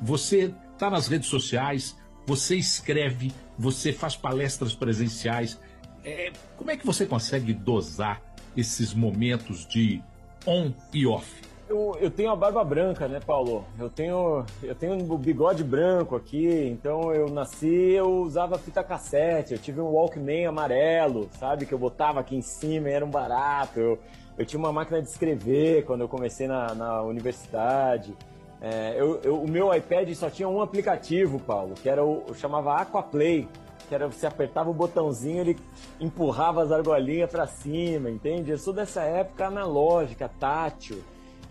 Você 0.00 0.52
está 0.72 0.90
nas 0.90 1.06
redes 1.06 1.28
sociais, 1.28 1.96
você 2.26 2.56
escreve, 2.56 3.32
você 3.58 3.92
faz 3.92 4.16
palestras 4.16 4.74
presenciais. 4.74 5.58
É, 6.04 6.32
como 6.56 6.70
é 6.70 6.76
que 6.76 6.86
você 6.86 7.06
consegue 7.06 7.52
dosar 7.52 8.22
esses 8.56 8.94
momentos 8.94 9.66
de 9.66 10.02
on 10.46 10.72
e 10.92 11.06
off? 11.06 11.50
Eu, 11.68 11.96
eu, 12.00 12.10
tenho 12.10 12.32
a 12.32 12.36
barba 12.36 12.64
branca, 12.64 13.06
né, 13.06 13.20
Paulo? 13.24 13.64
Eu 13.78 13.88
tenho, 13.88 14.44
eu 14.60 14.74
tenho 14.74 14.94
um 14.94 15.16
bigode 15.16 15.62
branco 15.62 16.16
aqui, 16.16 16.68
então 16.68 17.14
eu 17.14 17.28
nasci, 17.28 17.92
eu 17.92 18.22
usava 18.22 18.58
fita 18.58 18.82
cassete, 18.82 19.52
eu 19.52 19.58
tive 19.58 19.80
um 19.80 19.92
Walkman 19.92 20.46
amarelo, 20.46 21.30
sabe? 21.38 21.66
Que 21.66 21.72
eu 21.72 21.78
botava 21.78 22.18
aqui 22.18 22.34
em 22.34 22.42
cima 22.42 22.88
e 22.88 22.92
era 22.92 23.04
um 23.04 23.10
barato. 23.10 23.78
Eu, 23.78 23.98
eu 24.36 24.44
tinha 24.44 24.58
uma 24.58 24.72
máquina 24.72 25.00
de 25.00 25.08
escrever 25.08 25.84
quando 25.84 26.00
eu 26.00 26.08
comecei 26.08 26.48
na, 26.48 26.74
na 26.74 27.02
universidade. 27.02 28.16
É, 28.60 28.94
eu, 28.98 29.20
eu, 29.22 29.40
o 29.40 29.48
meu 29.48 29.72
iPad 29.72 30.12
só 30.14 30.28
tinha 30.28 30.48
um 30.48 30.60
aplicativo, 30.60 31.38
Paulo, 31.38 31.74
que 31.74 31.88
era 31.88 32.04
o, 32.04 32.34
chamava 32.34 32.74
Aquaplay, 32.80 33.48
que 33.90 33.94
era 33.94 34.06
você 34.06 34.26
apertava 34.26 34.70
o 34.70 34.74
botãozinho, 34.74 35.40
ele 35.40 35.58
empurrava 36.00 36.62
as 36.62 36.72
argolinhas 36.72 37.28
para 37.28 37.46
cima, 37.46 38.08
entende? 38.08 38.50
Eu 38.50 38.58
sou 38.58 38.72
dessa 38.72 39.02
época 39.02 39.48
analógica, 39.48 40.30
tátil 40.40 41.02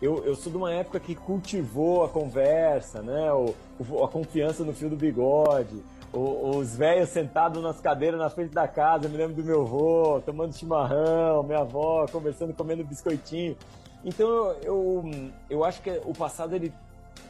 eu, 0.02 0.24
eu 0.24 0.36
sou 0.36 0.50
de 0.50 0.58
uma 0.58 0.72
época 0.72 1.00
que 1.00 1.14
cultivou 1.14 2.06
a 2.06 2.10
conversa, 2.10 3.02
né? 3.02 3.32
O, 3.34 3.54
o 3.78 4.04
a 4.04 4.08
confiança 4.08 4.64
no 4.64 4.74
fio 4.74 4.90
do 4.90 4.96
bigode, 4.96 5.84
o, 6.14 6.58
os 6.58 6.74
velhos 6.76 7.10
sentados 7.10 7.62
nas 7.62 7.82
cadeiras 7.82 8.18
na 8.18 8.30
frente 8.30 8.54
da 8.54 8.68
casa, 8.68 9.06
eu 9.06 9.10
me 9.10 9.18
lembro 9.18 9.36
do 9.36 9.44
meu 9.44 9.62
avô, 9.62 10.22
tomando 10.26 10.56
chimarrão, 10.56 11.44
minha 11.44 11.60
avó 11.60 12.06
conversando, 12.10 12.54
comendo 12.54 12.84
biscoitinho. 12.86 13.58
Então 14.06 14.56
eu, 14.64 15.04
eu 15.50 15.66
acho 15.66 15.82
que 15.82 16.02
o 16.06 16.14
passado 16.14 16.56
ele 16.56 16.72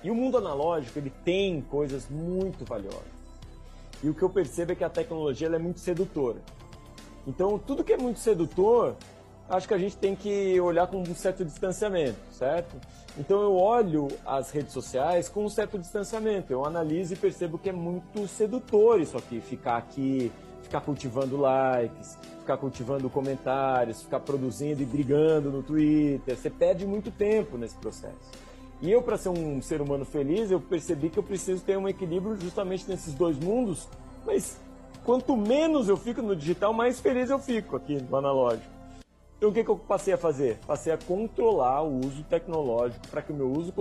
e 0.03 0.11
o 0.11 0.15
mundo 0.15 0.37
analógico 0.37 0.99
ele 0.99 1.11
tem 1.25 1.61
coisas 1.61 2.07
muito 2.07 2.63
valiosas. 2.65 3.18
E 4.03 4.09
o 4.09 4.13
que 4.13 4.21
eu 4.21 4.29
percebo 4.29 4.71
é 4.71 4.75
que 4.75 4.83
a 4.83 4.89
tecnologia 4.89 5.47
é 5.47 5.59
muito 5.59 5.79
sedutora. 5.79 6.39
Então 7.27 7.59
tudo 7.59 7.83
que 7.83 7.93
é 7.93 7.97
muito 7.97 8.19
sedutor 8.19 8.95
acho 9.49 9.67
que 9.67 9.73
a 9.73 9.77
gente 9.77 9.97
tem 9.97 10.15
que 10.15 10.59
olhar 10.61 10.87
com 10.87 11.01
um 11.01 11.15
certo 11.15 11.43
distanciamento, 11.43 12.19
certo? 12.31 12.77
Então 13.17 13.41
eu 13.41 13.55
olho 13.55 14.07
as 14.25 14.51
redes 14.51 14.71
sociais 14.71 15.27
com 15.27 15.43
um 15.43 15.49
certo 15.49 15.77
distanciamento, 15.79 16.53
eu 16.53 16.63
analiso 16.63 17.13
e 17.13 17.17
percebo 17.17 17.57
que 17.57 17.69
é 17.69 17.73
muito 17.73 18.27
sedutor 18.27 19.01
isso 19.01 19.17
aqui, 19.17 19.41
ficar 19.41 19.77
aqui, 19.77 20.31
ficar 20.61 20.81
cultivando 20.81 21.35
likes, 21.35 22.15
ficar 22.39 22.57
cultivando 22.57 23.09
comentários, 23.09 24.03
ficar 24.03 24.19
produzindo 24.19 24.83
e 24.83 24.85
brigando 24.85 25.49
no 25.49 25.63
Twitter, 25.63 26.37
você 26.37 26.49
perde 26.49 26.85
muito 26.85 27.09
tempo 27.09 27.57
nesse 27.57 27.75
processo. 27.75 28.48
E 28.81 28.91
eu, 28.91 29.01
para 29.01 29.17
ser 29.17 29.29
um 29.29 29.61
ser 29.61 29.81
humano 29.81 30.05
feliz, 30.05 30.49
eu 30.49 30.59
percebi 30.59 31.09
que 31.09 31.19
eu 31.19 31.23
preciso 31.23 31.63
ter 31.63 31.77
um 31.77 31.87
equilíbrio 31.87 32.37
justamente 32.39 32.89
nesses 32.89 33.13
dois 33.13 33.37
mundos, 33.37 33.89
mas 34.25 34.57
quanto 35.03 35.35
menos 35.35 35.89
eu 35.89 35.97
fico 35.97 36.21
no 36.21 36.35
digital, 36.35 36.73
mais 36.73 36.99
feliz 36.99 37.29
eu 37.29 37.39
fico 37.39 37.75
aqui 37.75 38.01
no 38.09 38.15
analógico. 38.15 38.79
Então 39.37 39.49
o 39.49 39.53
que, 39.53 39.63
que 39.63 39.69
eu 39.69 39.77
passei 39.77 40.13
a 40.13 40.17
fazer? 40.17 40.59
Passei 40.67 40.91
a 40.91 40.97
controlar 40.97 41.81
o 41.81 41.99
uso 41.99 42.23
tecnológico 42.23 43.07
para 43.07 43.21
que 43.21 43.31
o 43.31 43.35
meu 43.35 43.51
uso 43.51 43.73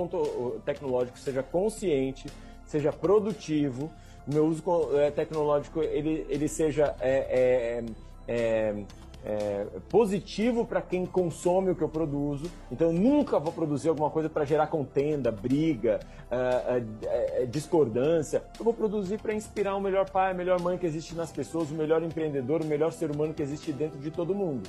tecnológico 0.65 1.19
seja 1.19 1.43
consciente, 1.43 2.29
seja 2.65 2.93
produtivo, 2.93 3.91
o 4.27 4.35
meu 4.35 4.47
uso 4.47 4.63
é, 4.97 5.11
tecnológico 5.11 5.83
ele, 5.83 6.27
ele 6.29 6.47
seja 6.49 6.95
é, 7.01 7.81
é, 7.81 7.85
é, 8.29 8.85
é 9.25 9.67
positivo 9.89 10.65
para 10.65 10.81
quem 10.81 11.05
consome 11.05 11.71
o 11.71 11.75
que 11.75 11.83
eu 11.83 11.89
produzo. 11.89 12.51
Então 12.71 12.89
eu 12.89 12.93
nunca 12.93 13.39
vou 13.39 13.53
produzir 13.53 13.89
alguma 13.89 14.11
coisa 14.11 14.29
para 14.29 14.45
gerar 14.45 14.69
contenda, 14.69 15.31
briga, 15.31 16.01
é, 16.31 17.47
discordância. 17.47 18.43
Eu 18.59 18.65
vou 18.65 18.75
produzir 18.75 19.21
para 19.21 19.35
inspirar 19.35 19.77
o 19.77 19.81
melhor 19.81 20.09
pai, 20.09 20.31
a 20.31 20.35
melhor 20.35 20.61
mãe 20.61 20.79
que 20.79 20.87
existe 20.87 21.15
nas 21.15 21.33
pessoas, 21.33 21.71
o 21.71 21.75
melhor 21.75 22.03
empreendedor, 22.03 22.63
o 22.63 22.65
melhor 22.65 22.93
ser 22.93 23.11
humano 23.11 23.35
que 23.35 23.43
existe 23.43 23.73
dentro 23.73 23.99
de 23.99 24.11
todo 24.11 24.35
mundo. 24.35 24.69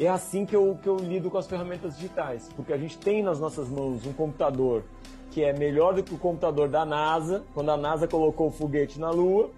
É 0.00 0.08
assim 0.08 0.46
que 0.46 0.54
eu, 0.54 0.78
que 0.80 0.88
eu 0.88 0.96
lido 0.96 1.28
com 1.28 1.38
as 1.38 1.46
ferramentas 1.48 1.96
digitais, 1.96 2.48
porque 2.54 2.72
a 2.72 2.78
gente 2.78 2.96
tem 2.98 3.20
nas 3.20 3.40
nossas 3.40 3.68
mãos 3.68 4.06
um 4.06 4.12
computador 4.12 4.84
que 5.32 5.42
é 5.42 5.52
melhor 5.52 5.94
do 5.94 6.02
que 6.02 6.14
o 6.14 6.18
computador 6.18 6.68
da 6.68 6.84
NASA, 6.84 7.42
quando 7.52 7.70
a 7.70 7.76
NASA 7.76 8.06
colocou 8.06 8.48
o 8.48 8.50
foguete 8.50 8.98
na 8.98 9.10
Lua, 9.10 9.50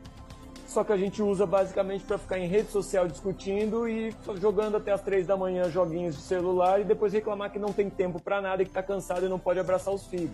só 0.70 0.84
que 0.84 0.92
a 0.92 0.96
gente 0.96 1.20
usa 1.20 1.44
basicamente 1.44 2.04
para 2.04 2.16
ficar 2.16 2.38
em 2.38 2.46
rede 2.46 2.70
social 2.70 3.08
discutindo 3.08 3.88
e 3.88 4.14
jogando 4.40 4.76
até 4.76 4.92
as 4.92 5.02
três 5.02 5.26
da 5.26 5.36
manhã 5.36 5.68
joguinhos 5.68 6.14
de 6.14 6.22
celular 6.22 6.80
e 6.80 6.84
depois 6.84 7.12
reclamar 7.12 7.50
que 7.50 7.58
não 7.58 7.72
tem 7.72 7.90
tempo 7.90 8.22
para 8.22 8.40
nada 8.40 8.62
e 8.62 8.64
que 8.64 8.70
está 8.70 8.82
cansado 8.82 9.26
e 9.26 9.28
não 9.28 9.38
pode 9.38 9.58
abraçar 9.58 9.92
os 9.92 10.06
filhos. 10.06 10.30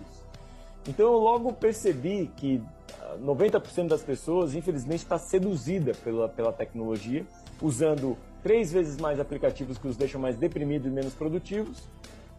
Então 0.87 1.07
eu 1.07 1.19
logo 1.19 1.55
percebi 1.55 2.31
que 2.37 2.63
90% 3.25 3.89
das 3.89 4.03
pessoas, 4.03 4.55
infelizmente, 4.55 5.05
está 5.05 5.17
seduzida 5.17 5.95
pela, 6.05 6.29
pela 6.29 6.53
tecnologia, 6.53 7.25
usando 7.63 8.15
três 8.43 8.71
vezes 8.71 8.99
mais 8.99 9.19
aplicativos 9.19 9.79
que 9.79 9.89
os 9.89 9.97
deixam 9.97 10.21
mais 10.21 10.37
deprimidos 10.37 10.87
e 10.87 10.91
menos 10.91 11.15
produtivos, 11.15 11.89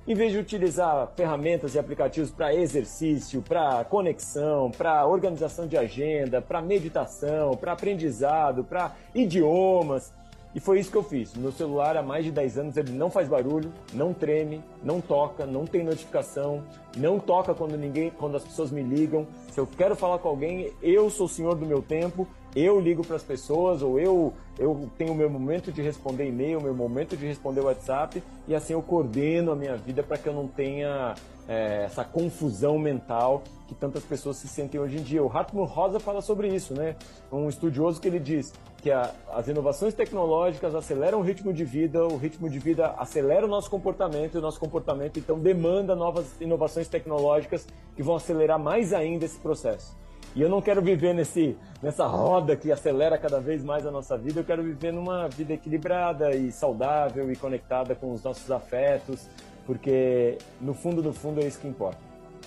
em 0.08 0.16
vez 0.16 0.32
de 0.32 0.38
utilizar 0.38 1.12
ferramentas 1.18 1.76
e 1.76 1.80
aplicativos 1.80 2.32
para 2.32 2.56
exercício, 2.56 3.42
para 3.42 3.84
conexão, 3.84 4.72
para 4.72 5.06
organização 5.06 5.68
de 5.68 5.76
agenda, 5.76 6.42
para 6.42 6.62
meditação, 6.62 7.58
para 7.58 7.74
aprendizado, 7.74 8.64
para 8.64 8.96
idiomas. 9.14 10.14
E 10.56 10.62
foi 10.62 10.80
isso 10.80 10.90
que 10.90 10.98
eu 10.98 11.04
fiz. 11.04 11.36
Meu 11.36 11.52
celular 11.52 11.98
há 11.98 12.02
mais 12.02 12.24
de 12.24 12.32
10 12.32 12.58
anos 12.58 12.78
ele 12.78 12.94
não 12.94 13.12
faz 13.12 13.28
barulho, 13.28 13.72
não 13.94 14.14
treme, 14.14 14.64
não 14.82 15.02
toca, 15.02 15.46
não 15.46 15.66
tem 15.66 15.84
notificação, 15.84 16.64
não 16.96 17.20
toca 17.20 17.54
quando 17.54 17.78
ninguém, 17.78 18.10
quando 18.10 18.38
as 18.38 18.44
pessoas 18.44 18.72
me 18.72 18.82
ligam. 18.82 19.28
Se 19.52 19.60
eu 19.60 19.68
quero 19.68 19.96
falar 19.96 20.20
com 20.20 20.30
alguém, 20.30 20.72
eu 20.82 21.10
sou 21.10 21.26
o 21.26 21.30
senhor 21.30 21.56
do 21.56 21.66
meu 21.66 21.82
tempo 21.82 22.26
eu 22.60 22.80
ligo 22.80 23.06
para 23.06 23.16
as 23.16 23.24
pessoas 23.24 23.82
ou 23.82 24.00
eu 24.00 24.34
eu 24.58 24.90
tenho 24.98 25.14
o 25.14 25.16
meu 25.16 25.30
momento 25.30 25.72
de 25.72 25.82
responder 25.82 26.28
e-mail, 26.28 26.60
o 26.60 26.64
meu 26.64 26.74
momento 26.74 27.16
de 27.16 27.26
responder 27.26 27.62
WhatsApp 27.62 28.24
e 28.48 28.56
assim 28.56 28.74
eu 28.74 28.82
coordeno 28.82 29.52
a 29.52 29.56
minha 29.56 29.76
vida 29.76 30.02
para 30.02 30.18
que 30.18 30.28
eu 30.28 30.34
não 30.34 30.48
tenha 30.48 31.14
é, 31.48 31.84
essa 31.86 32.04
confusão 32.04 32.78
mental 32.78 33.44
que 33.68 33.76
tantas 33.76 34.04
pessoas 34.04 34.38
se 34.38 34.48
sentem 34.48 34.80
hoje 34.80 34.98
em 34.98 35.04
dia. 35.04 35.24
O 35.24 35.30
Hartmut 35.30 35.72
Rosa 35.72 36.00
fala 36.00 36.22
sobre 36.22 36.48
isso, 36.48 36.74
né? 36.74 36.96
Um 37.32 37.50
estudioso 37.50 38.00
que 38.00 38.08
ele 38.08 38.20
diz 38.20 38.54
que 38.82 38.92
a, 38.92 39.12
as 39.34 39.48
inovações 39.48 39.94
tecnológicas 39.94 40.74
aceleram 40.74 41.20
o 41.20 41.22
ritmo 41.22 41.54
de 41.54 41.64
vida, 41.64 42.06
o 42.06 42.18
ritmo 42.18 42.50
de 42.50 42.60
vida 42.60 42.96
acelera 42.98 43.46
o 43.46 43.50
nosso 43.50 43.70
comportamento 43.70 44.36
e 44.36 44.38
o 44.38 44.42
nosso 44.42 44.60
comportamento 44.60 45.20
então 45.20 45.40
demanda 45.40 45.96
novas 45.96 46.40
inovações 46.40 46.88
tecnológicas 46.88 47.68
que 47.96 48.04
vão 48.04 48.16
acelerar 48.16 48.60
mais 48.60 48.94
ainda 48.94 49.26
esse 49.26 49.38
processo. 49.40 49.96
E 50.36 50.42
eu 50.42 50.50
não 50.50 50.62
quero 50.62 50.82
viver 50.82 51.14
nesse, 51.14 51.58
nessa 51.82 52.06
roda 52.06 52.56
que 52.56 52.72
acelera 52.72 53.18
cada 53.18 53.40
vez 53.40 53.64
mais 53.64 53.86
a 53.86 53.92
nossa 53.92 54.18
vida. 54.18 54.40
Eu 54.40 54.44
quero 54.44 54.64
viver 54.64 54.92
numa 54.92 55.28
vida 55.28 55.54
equilibrada 55.54 56.36
e 56.36 56.52
saudável 56.52 57.32
e 57.32 57.36
conectada 57.36 57.96
com 57.96 58.14
os 58.14 58.24
nossos 58.24 58.50
afetos, 58.52 59.28
porque 59.66 60.38
no 60.62 60.74
fundo, 60.74 61.02
no 61.02 61.14
fundo, 61.14 61.42
é 61.42 61.46
isso 61.46 61.60
que 61.60 61.68
importa. 61.68 62.00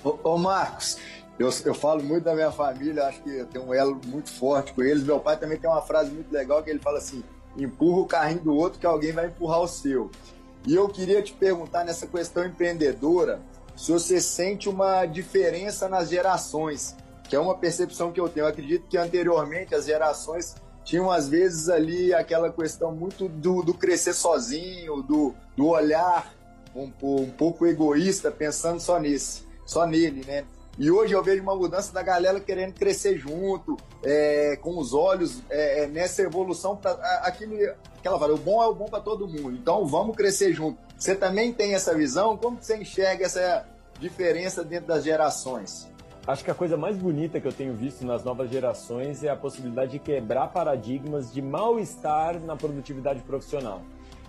Ô, 0.04 0.16
ô 0.22 0.38
Marcos, 0.38 0.98
eu, 1.38 1.50
eu 1.64 1.74
falo 1.74 2.02
muito 2.02 2.24
da 2.24 2.34
minha 2.34 2.50
família, 2.50 3.06
acho 3.06 3.22
que 3.22 3.30
eu 3.30 3.46
tenho 3.46 3.64
um 3.66 3.74
elo 3.74 4.00
muito 4.06 4.30
forte 4.30 4.72
com 4.72 4.82
eles. 4.82 5.02
Meu 5.02 5.18
pai 5.18 5.36
também 5.36 5.58
tem 5.58 5.68
uma 5.68 5.82
frase 5.82 6.10
muito 6.10 6.30
legal 6.32 6.62
que 6.62 6.70
ele 6.70 6.78
fala 6.78 6.98
assim: 6.98 7.24
empurra 7.56 8.00
o 8.00 8.06
carrinho 8.06 8.42
do 8.42 8.54
outro 8.54 8.78
que 8.78 8.86
alguém 8.86 9.12
vai 9.12 9.26
empurrar 9.26 9.60
o 9.60 9.66
seu. 9.66 10.10
E 10.66 10.74
eu 10.74 10.88
queria 10.88 11.22
te 11.22 11.32
perguntar 11.32 11.84
nessa 11.84 12.06
questão 12.06 12.44
empreendedora, 12.44 13.40
se 13.74 13.90
você 13.90 14.20
sente 14.20 14.68
uma 14.68 15.06
diferença 15.06 15.88
nas 15.88 16.10
gerações 16.10 16.94
que 17.30 17.36
é 17.36 17.38
uma 17.38 17.54
percepção 17.54 18.10
que 18.10 18.20
eu 18.20 18.28
tenho. 18.28 18.44
Eu 18.44 18.48
acredito 18.48 18.88
que 18.88 18.98
anteriormente 18.98 19.72
as 19.72 19.86
gerações 19.86 20.56
tinham 20.84 21.08
às 21.08 21.28
vezes 21.28 21.68
ali 21.68 22.12
aquela 22.12 22.52
questão 22.52 22.90
muito 22.90 23.28
do, 23.28 23.62
do 23.62 23.72
crescer 23.72 24.14
sozinho, 24.14 25.00
do, 25.02 25.32
do 25.56 25.68
olhar 25.68 26.34
um, 26.74 26.90
um, 27.00 27.30
pouco 27.30 27.64
egoísta, 27.66 28.32
pensando 28.32 28.80
só 28.80 28.98
nesse, 28.98 29.44
só 29.64 29.86
nele, 29.86 30.24
né? 30.26 30.44
E 30.76 30.90
hoje 30.90 31.12
eu 31.14 31.22
vejo 31.22 31.40
uma 31.42 31.54
mudança 31.54 31.92
da 31.92 32.02
galera 32.02 32.40
querendo 32.40 32.74
crescer 32.74 33.16
junto, 33.16 33.76
é, 34.02 34.56
com 34.56 34.76
os 34.76 34.92
olhos 34.92 35.40
é, 35.50 35.84
é 35.84 35.86
nessa 35.86 36.22
evolução 36.22 36.76
para 36.76 36.92
aquele, 37.22 37.72
aquela 37.98 38.18
fala, 38.18 38.34
o 38.34 38.38
bom 38.38 38.60
é 38.60 38.66
o 38.66 38.74
bom 38.74 38.86
para 38.86 39.00
todo 39.00 39.28
mundo. 39.28 39.52
Então 39.52 39.86
vamos 39.86 40.16
crescer 40.16 40.52
junto. 40.52 40.80
Você 40.98 41.14
também 41.14 41.52
tem 41.52 41.74
essa 41.74 41.94
visão? 41.94 42.36
Como 42.36 42.60
você 42.60 42.76
enxerga 42.76 43.26
essa 43.26 43.68
diferença 44.00 44.64
dentro 44.64 44.88
das 44.88 45.04
gerações? 45.04 45.88
Acho 46.26 46.44
que 46.44 46.50
a 46.50 46.54
coisa 46.54 46.76
mais 46.76 46.96
bonita 46.96 47.40
que 47.40 47.48
eu 47.48 47.52
tenho 47.52 47.74
visto 47.74 48.04
nas 48.04 48.22
novas 48.22 48.50
gerações 48.50 49.24
é 49.24 49.30
a 49.30 49.36
possibilidade 49.36 49.92
de 49.92 49.98
quebrar 49.98 50.48
paradigmas 50.48 51.32
de 51.32 51.40
mal-estar 51.40 52.38
na 52.40 52.54
produtividade 52.54 53.20
profissional. 53.20 53.82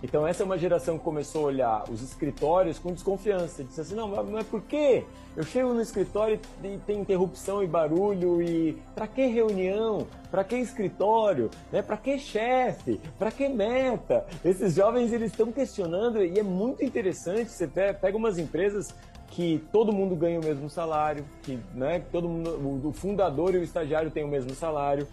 Então 0.03 0.25
essa 0.25 0.41
é 0.41 0.45
uma 0.45 0.57
geração 0.57 0.97
que 0.97 1.03
começou 1.03 1.43
a 1.43 1.47
olhar 1.47 1.83
os 1.91 2.01
escritórios 2.01 2.79
com 2.79 2.91
desconfiança. 2.91 3.63
Disse 3.63 3.81
assim, 3.81 3.93
não, 3.93 4.07
mas 4.07 4.47
por 4.47 4.63
quê? 4.63 5.03
Eu 5.37 5.43
chego 5.43 5.73
no 5.73 5.81
escritório 5.81 6.39
e 6.63 6.77
tem 6.79 7.01
interrupção 7.01 7.61
e 7.61 7.67
barulho 7.67 8.41
e 8.41 8.81
para 8.95 9.05
que 9.05 9.27
reunião? 9.27 10.07
Para 10.31 10.43
que 10.43 10.55
escritório? 10.55 11.51
Né? 11.71 11.83
Para 11.83 11.97
que 11.97 12.17
chefe? 12.17 12.99
Para 13.19 13.31
que 13.31 13.47
meta? 13.47 14.25
Esses 14.43 14.73
jovens 14.73 15.13
eles 15.13 15.29
estão 15.31 15.51
questionando 15.51 16.23
e 16.23 16.39
é 16.39 16.43
muito 16.43 16.83
interessante. 16.83 17.51
Você 17.51 17.67
pega 17.67 18.17
umas 18.17 18.39
empresas 18.39 18.95
que 19.31 19.63
todo 19.71 19.93
mundo 19.93 20.15
ganha 20.15 20.39
o 20.39 20.43
mesmo 20.43 20.69
salário, 20.69 21.25
que 21.41 21.57
né, 21.73 22.03
todo 22.11 22.27
mundo, 22.27 22.89
o 22.89 22.93
fundador 22.93 23.55
e 23.55 23.57
o 23.57 23.63
estagiário 23.63 24.11
têm 24.11 24.23
o 24.23 24.27
mesmo 24.27 24.53
salário, 24.53 25.07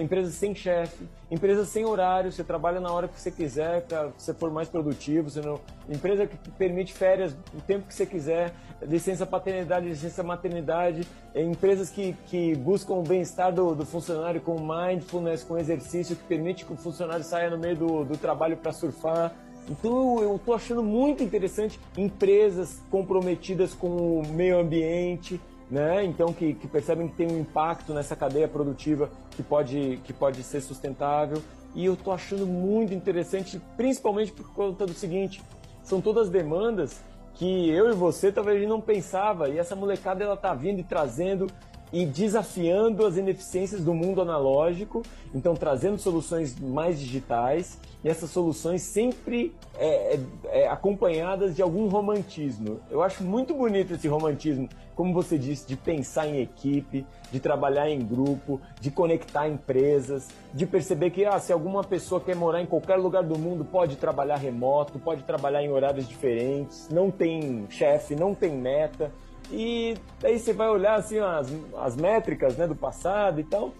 empresas 0.00 0.34
sem 0.34 0.54
chefe, 0.54 1.08
empresas 1.30 1.68
sem 1.68 1.84
horário, 1.84 2.30
você 2.30 2.44
trabalha 2.44 2.78
na 2.78 2.92
hora 2.92 3.08
que 3.08 3.20
você 3.20 3.30
quiser, 3.30 3.82
para 3.82 4.08
você 4.16 4.32
for 4.32 4.50
mais 4.50 4.68
produtivo, 4.68 5.28
você 5.28 5.40
não, 5.40 5.58
empresa 5.88 6.26
que 6.26 6.36
permite 6.52 6.92
férias 6.92 7.34
o 7.52 7.60
tempo 7.60 7.88
que 7.88 7.94
você 7.94 8.06
quiser, 8.06 8.54
licença 8.82 9.26
paternidade, 9.26 9.88
licença 9.88 10.22
maternidade, 10.22 11.08
é, 11.34 11.42
empresas 11.42 11.90
que, 11.90 12.14
que 12.26 12.54
buscam 12.54 12.94
o 12.94 13.02
bem-estar 13.02 13.52
do, 13.52 13.74
do, 13.74 13.84
funcionário 13.84 14.40
com 14.40 14.56
mindfulness, 14.60 15.42
com 15.42 15.58
exercício, 15.58 16.14
que 16.14 16.22
permite 16.24 16.64
que 16.64 16.72
o 16.72 16.76
funcionário 16.76 17.24
saia 17.24 17.50
no 17.50 17.58
meio 17.58 17.76
do, 17.76 18.04
do 18.04 18.16
trabalho 18.16 18.56
para 18.56 18.72
surfar, 18.72 19.34
então 19.68 20.20
eu 20.20 20.36
estou 20.36 20.54
achando 20.54 20.82
muito 20.82 21.22
interessante 21.22 21.78
empresas 21.96 22.82
comprometidas 22.90 23.74
com 23.74 24.20
o 24.20 24.26
meio 24.28 24.58
ambiente, 24.58 25.40
né? 25.70 26.04
Então 26.04 26.32
que, 26.32 26.54
que, 26.54 26.68
percebem 26.68 27.08
que 27.08 27.14
tem 27.14 27.30
um 27.30 27.40
impacto 27.40 27.94
nessa 27.94 28.14
cadeia 28.14 28.46
produtiva 28.46 29.10
que 29.30 29.42
pode, 29.42 30.00
que 30.04 30.12
pode 30.12 30.42
ser 30.42 30.60
sustentável. 30.60 31.42
E 31.74 31.86
eu 31.86 31.94
estou 31.94 32.12
achando 32.12 32.46
muito 32.46 32.94
interessante, 32.94 33.60
principalmente 33.76 34.30
por 34.32 34.52
conta 34.52 34.86
do 34.86 34.92
seguinte: 34.92 35.42
são 35.82 36.00
todas 36.00 36.28
demandas 36.28 37.00
que 37.34 37.68
eu 37.70 37.90
e 37.90 37.94
você 37.94 38.30
talvez 38.30 38.66
não 38.68 38.80
pensava 38.80 39.48
e 39.48 39.58
essa 39.58 39.74
molecada 39.74 40.22
ela 40.22 40.36
tá 40.36 40.54
vindo 40.54 40.80
e 40.80 40.84
trazendo 40.84 41.48
e 41.94 42.04
desafiando 42.04 43.06
as 43.06 43.16
ineficiências 43.16 43.80
do 43.80 43.94
mundo 43.94 44.20
analógico, 44.20 45.00
então 45.32 45.54
trazendo 45.54 45.96
soluções 45.96 46.58
mais 46.58 46.98
digitais 46.98 47.78
e 48.02 48.08
essas 48.08 48.30
soluções 48.30 48.82
sempre 48.82 49.54
é, 49.78 50.16
é, 50.16 50.20
é, 50.46 50.68
acompanhadas 50.68 51.54
de 51.54 51.62
algum 51.62 51.86
romantismo. 51.86 52.80
Eu 52.90 53.00
acho 53.00 53.22
muito 53.22 53.54
bonito 53.54 53.94
esse 53.94 54.08
romantismo, 54.08 54.68
como 54.96 55.14
você 55.14 55.38
disse, 55.38 55.68
de 55.68 55.76
pensar 55.76 56.26
em 56.26 56.40
equipe, 56.40 57.06
de 57.30 57.38
trabalhar 57.38 57.88
em 57.88 58.00
grupo, 58.04 58.60
de 58.80 58.90
conectar 58.90 59.48
empresas, 59.48 60.28
de 60.52 60.66
perceber 60.66 61.10
que 61.10 61.24
ah, 61.24 61.38
se 61.38 61.52
alguma 61.52 61.84
pessoa 61.84 62.20
quer 62.20 62.34
morar 62.34 62.60
em 62.60 62.66
qualquer 62.66 62.96
lugar 62.96 63.22
do 63.22 63.38
mundo, 63.38 63.64
pode 63.64 63.94
trabalhar 63.96 64.36
remoto, 64.36 64.98
pode 64.98 65.22
trabalhar 65.22 65.62
em 65.62 65.70
horários 65.70 66.08
diferentes, 66.08 66.88
não 66.90 67.08
tem 67.08 67.66
chefe, 67.70 68.16
não 68.16 68.34
tem 68.34 68.50
meta. 68.50 69.12
E 69.50 69.96
daí 70.20 70.38
você 70.38 70.52
vai 70.52 70.68
olhar 70.68 70.96
assim 70.96 71.18
as, 71.18 71.48
as 71.78 71.96
métricas 71.96 72.56
né, 72.56 72.66
do 72.66 72.74
passado 72.74 73.40
e 73.40 73.44
tal. 73.44 73.72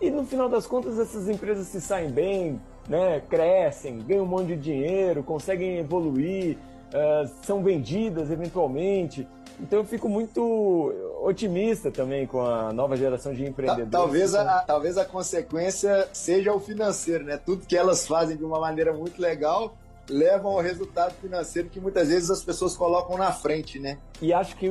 E 0.00 0.10
no 0.10 0.24
final 0.24 0.48
das 0.48 0.66
contas 0.66 0.98
essas 0.98 1.28
empresas 1.28 1.66
se 1.68 1.80
saem 1.80 2.10
bem, 2.10 2.60
né, 2.88 3.22
crescem, 3.28 3.98
ganham 4.00 4.24
um 4.24 4.28
monte 4.28 4.48
de 4.48 4.56
dinheiro, 4.56 5.22
conseguem 5.22 5.78
evoluir, 5.78 6.58
uh, 6.88 7.30
são 7.44 7.62
vendidas 7.62 8.30
eventualmente. 8.30 9.26
Então 9.60 9.78
eu 9.78 9.84
fico 9.84 10.08
muito 10.08 10.92
otimista 11.22 11.90
também 11.90 12.26
com 12.26 12.40
a 12.40 12.72
nova 12.72 12.96
geração 12.96 13.32
de 13.32 13.44
empreendedores. 13.44 13.92
Talvez 13.92 14.34
a, 14.34 14.60
talvez 14.62 14.98
a 14.98 15.04
consequência 15.04 16.08
seja 16.12 16.52
o 16.52 16.58
financeiro, 16.58 17.24
né? 17.24 17.36
Tudo 17.36 17.64
que 17.64 17.76
elas 17.76 18.06
fazem 18.06 18.36
de 18.36 18.44
uma 18.44 18.58
maneira 18.58 18.92
muito 18.92 19.22
legal 19.22 19.76
levam 20.08 20.52
ao 20.52 20.60
resultado 20.60 21.14
financeiro 21.14 21.68
que 21.68 21.80
muitas 21.80 22.08
vezes 22.08 22.30
as 22.30 22.42
pessoas 22.42 22.76
colocam 22.76 23.16
na 23.16 23.32
frente, 23.32 23.78
né? 23.78 23.98
E 24.20 24.32
acho 24.32 24.56
que 24.56 24.68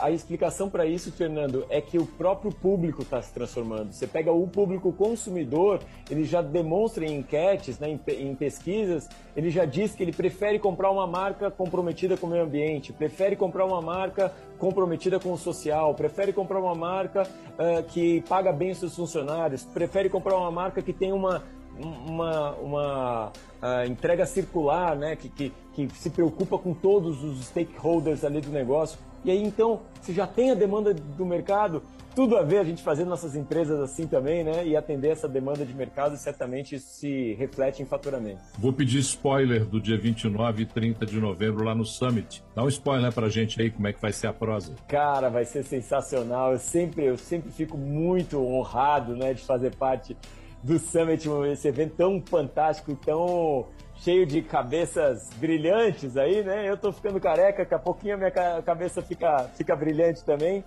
a 0.00 0.10
explicação 0.10 0.70
para 0.70 0.86
isso, 0.86 1.10
Fernando, 1.10 1.66
é 1.68 1.80
que 1.80 1.98
o 1.98 2.06
próprio 2.06 2.52
público 2.52 3.02
está 3.02 3.20
se 3.20 3.32
transformando. 3.32 3.92
Você 3.92 4.06
pega 4.06 4.32
o 4.32 4.46
público 4.46 4.92
consumidor, 4.92 5.80
ele 6.10 6.24
já 6.24 6.40
demonstra 6.40 7.04
em 7.04 7.18
enquetes, 7.18 7.78
né, 7.78 7.98
em, 8.08 8.34
pesquisas, 8.34 9.08
ele 9.36 9.50
já 9.50 9.64
diz 9.64 9.94
que 9.94 10.02
ele 10.02 10.12
prefere 10.12 10.58
comprar 10.58 10.90
uma 10.90 11.06
marca 11.06 11.50
comprometida 11.50 12.16
com 12.16 12.26
o 12.26 12.30
meio 12.30 12.44
ambiente, 12.44 12.92
prefere 12.92 13.34
comprar 13.34 13.64
uma 13.64 13.80
marca 13.80 14.32
comprometida 14.58 15.18
com 15.18 15.32
o 15.32 15.38
social, 15.38 15.94
prefere 15.94 16.32
comprar 16.32 16.60
uma 16.60 16.74
marca 16.74 17.22
uh, 17.22 17.82
que 17.88 18.20
paga 18.28 18.52
bem 18.52 18.70
os 18.70 18.78
seus 18.78 18.94
funcionários, 18.94 19.64
prefere 19.64 20.08
comprar 20.08 20.36
uma 20.36 20.50
marca 20.50 20.80
que 20.80 20.92
tem 20.92 21.12
uma 21.12 21.42
uma, 21.78 22.52
uma 22.52 23.32
uh, 23.62 23.86
entrega 23.86 24.26
circular, 24.26 24.96
né, 24.96 25.16
que, 25.16 25.28
que, 25.28 25.52
que 25.74 25.88
se 25.94 26.10
preocupa 26.10 26.58
com 26.58 26.74
todos 26.74 27.22
os 27.22 27.44
stakeholders 27.46 28.24
ali 28.24 28.40
do 28.40 28.50
negócio. 28.50 28.98
E 29.24 29.30
aí 29.30 29.42
então 29.42 29.80
você 30.00 30.12
já 30.12 30.26
tem 30.26 30.50
a 30.50 30.54
demanda 30.54 30.92
do 30.92 31.24
mercado, 31.24 31.82
tudo 32.14 32.36
a 32.36 32.42
ver 32.42 32.58
a 32.58 32.64
gente 32.64 32.82
fazer 32.82 33.04
nossas 33.04 33.34
empresas 33.34 33.80
assim 33.80 34.06
também, 34.06 34.44
né? 34.44 34.66
E 34.66 34.76
atender 34.76 35.08
essa 35.08 35.28
demanda 35.28 35.64
de 35.64 35.72
mercado, 35.72 36.16
certamente 36.16 36.74
isso 36.74 36.88
se 36.88 37.34
reflete 37.34 37.82
em 37.82 37.86
faturamento. 37.86 38.40
Vou 38.58 38.72
pedir 38.72 38.98
spoiler 38.98 39.64
do 39.64 39.80
dia 39.80 39.96
29 39.96 40.62
e 40.62 40.66
30 40.66 41.06
de 41.06 41.18
novembro 41.18 41.64
lá 41.64 41.74
no 41.74 41.84
Summit. 41.84 42.42
Dá 42.54 42.62
um 42.62 42.68
spoiler 42.68 43.12
pra 43.12 43.28
gente 43.28 43.60
aí, 43.62 43.70
como 43.70 43.86
é 43.86 43.92
que 43.92 44.00
vai 44.00 44.12
ser 44.12 44.26
a 44.26 44.32
prosa. 44.32 44.74
Cara, 44.88 45.30
vai 45.30 45.44
ser 45.44 45.62
sensacional. 45.64 46.52
Eu 46.52 46.58
sempre, 46.58 47.04
eu 47.04 47.16
sempre 47.16 47.50
fico 47.50 47.78
muito 47.78 48.38
honrado, 48.38 49.16
né, 49.16 49.32
de 49.32 49.42
fazer 49.42 49.74
parte 49.74 50.16
do 50.62 50.78
Summit, 50.78 51.28
esse 51.50 51.68
evento 51.68 51.96
tão 51.96 52.22
fantástico, 52.24 52.94
tão 52.94 53.66
cheio 53.96 54.26
de 54.26 54.42
cabeças 54.42 55.30
brilhantes 55.36 56.16
aí, 56.16 56.42
né? 56.42 56.68
Eu 56.68 56.76
tô 56.76 56.92
ficando 56.92 57.20
careca, 57.20 57.58
daqui 57.62 57.74
a 57.74 57.78
pouquinho 57.78 58.14
a 58.14 58.18
minha 58.18 58.30
cabeça 58.62 59.02
fica, 59.02 59.48
fica 59.54 59.74
brilhante 59.76 60.24
também. 60.24 60.64